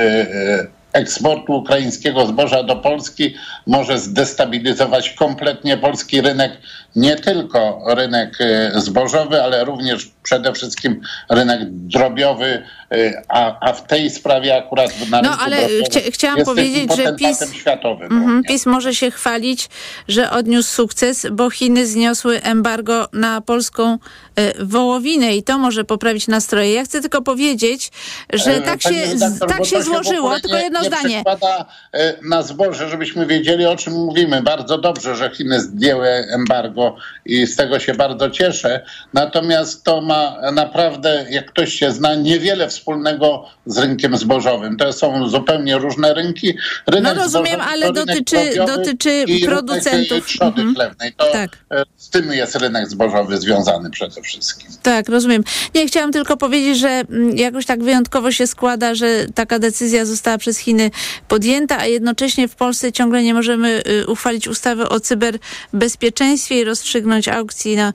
[0.94, 3.34] eksportu ukraińskiego zboża do Polski
[3.66, 6.52] może zdestabilizować kompletnie polski rynek,
[6.96, 8.38] nie tylko rynek
[8.74, 12.62] zbożowy, ale również przede wszystkim rynek drobiowy,
[12.94, 17.54] y, a, a w tej sprawie akurat na No ale chcia, chciałam powiedzieć, że PiS,
[17.54, 19.68] światowym, mm, PiS może się chwalić,
[20.08, 23.98] że odniósł sukces, bo Chiny zniosły embargo na polską y,
[24.64, 26.72] wołowinę i to może poprawić nastroje.
[26.72, 27.90] Ja chcę tylko powiedzieć,
[28.32, 31.14] że e, tak się, redaktor, tak się złożyło, tylko jedno nie zdanie.
[31.14, 34.42] przekłada e, na zboże, żebyśmy wiedzieli o czym mówimy.
[34.42, 36.83] Bardzo dobrze, że Chiny zdjęły embargo
[37.26, 38.84] i z tego się bardzo cieszę.
[39.12, 44.76] Natomiast to ma naprawdę, jak ktoś się zna, niewiele wspólnego z rynkiem zbożowym.
[44.76, 46.54] To są zupełnie różne rynki.
[46.86, 50.26] Rynek no rozumiem, ale dotyczy, dotyczy producentów.
[50.26, 50.74] trzody mhm.
[50.74, 51.12] chlewnej.
[51.16, 51.58] To tak.
[51.70, 54.68] E, z tym jest rynek zbożowy związany przede wszystkim.
[54.82, 55.44] Tak, rozumiem.
[55.74, 60.38] Nie, chciałam tylko powiedzieć, że mm, jakoś tak wyjątkowo się składa, że taka decyzja została
[60.38, 60.90] przez Chiny
[61.28, 67.28] podjęta, a jednocześnie w Polsce ciągle nie możemy y, uchwalić ustawy o cyberbezpieczeństwie i rozstrzygnąć
[67.28, 67.92] aukcji na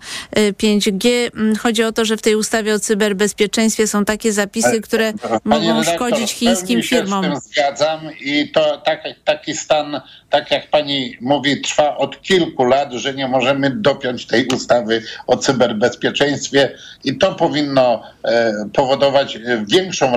[0.57, 1.07] 5G.
[1.07, 5.13] Y, mm, chodzi o to, że w tej ustawie o cyberbezpieczeństwie są takie zapisy, które
[5.43, 7.23] mogą szkodzić chińskim firmom.
[7.23, 12.21] Się z tym zgadzam i to tak, taki stan, tak jak pani mówi, trwa od
[12.21, 16.71] kilku lat, że nie możemy dopiąć tej ustawy o cyberbezpieczeństwie
[17.03, 20.07] i to powinno e, powodować większą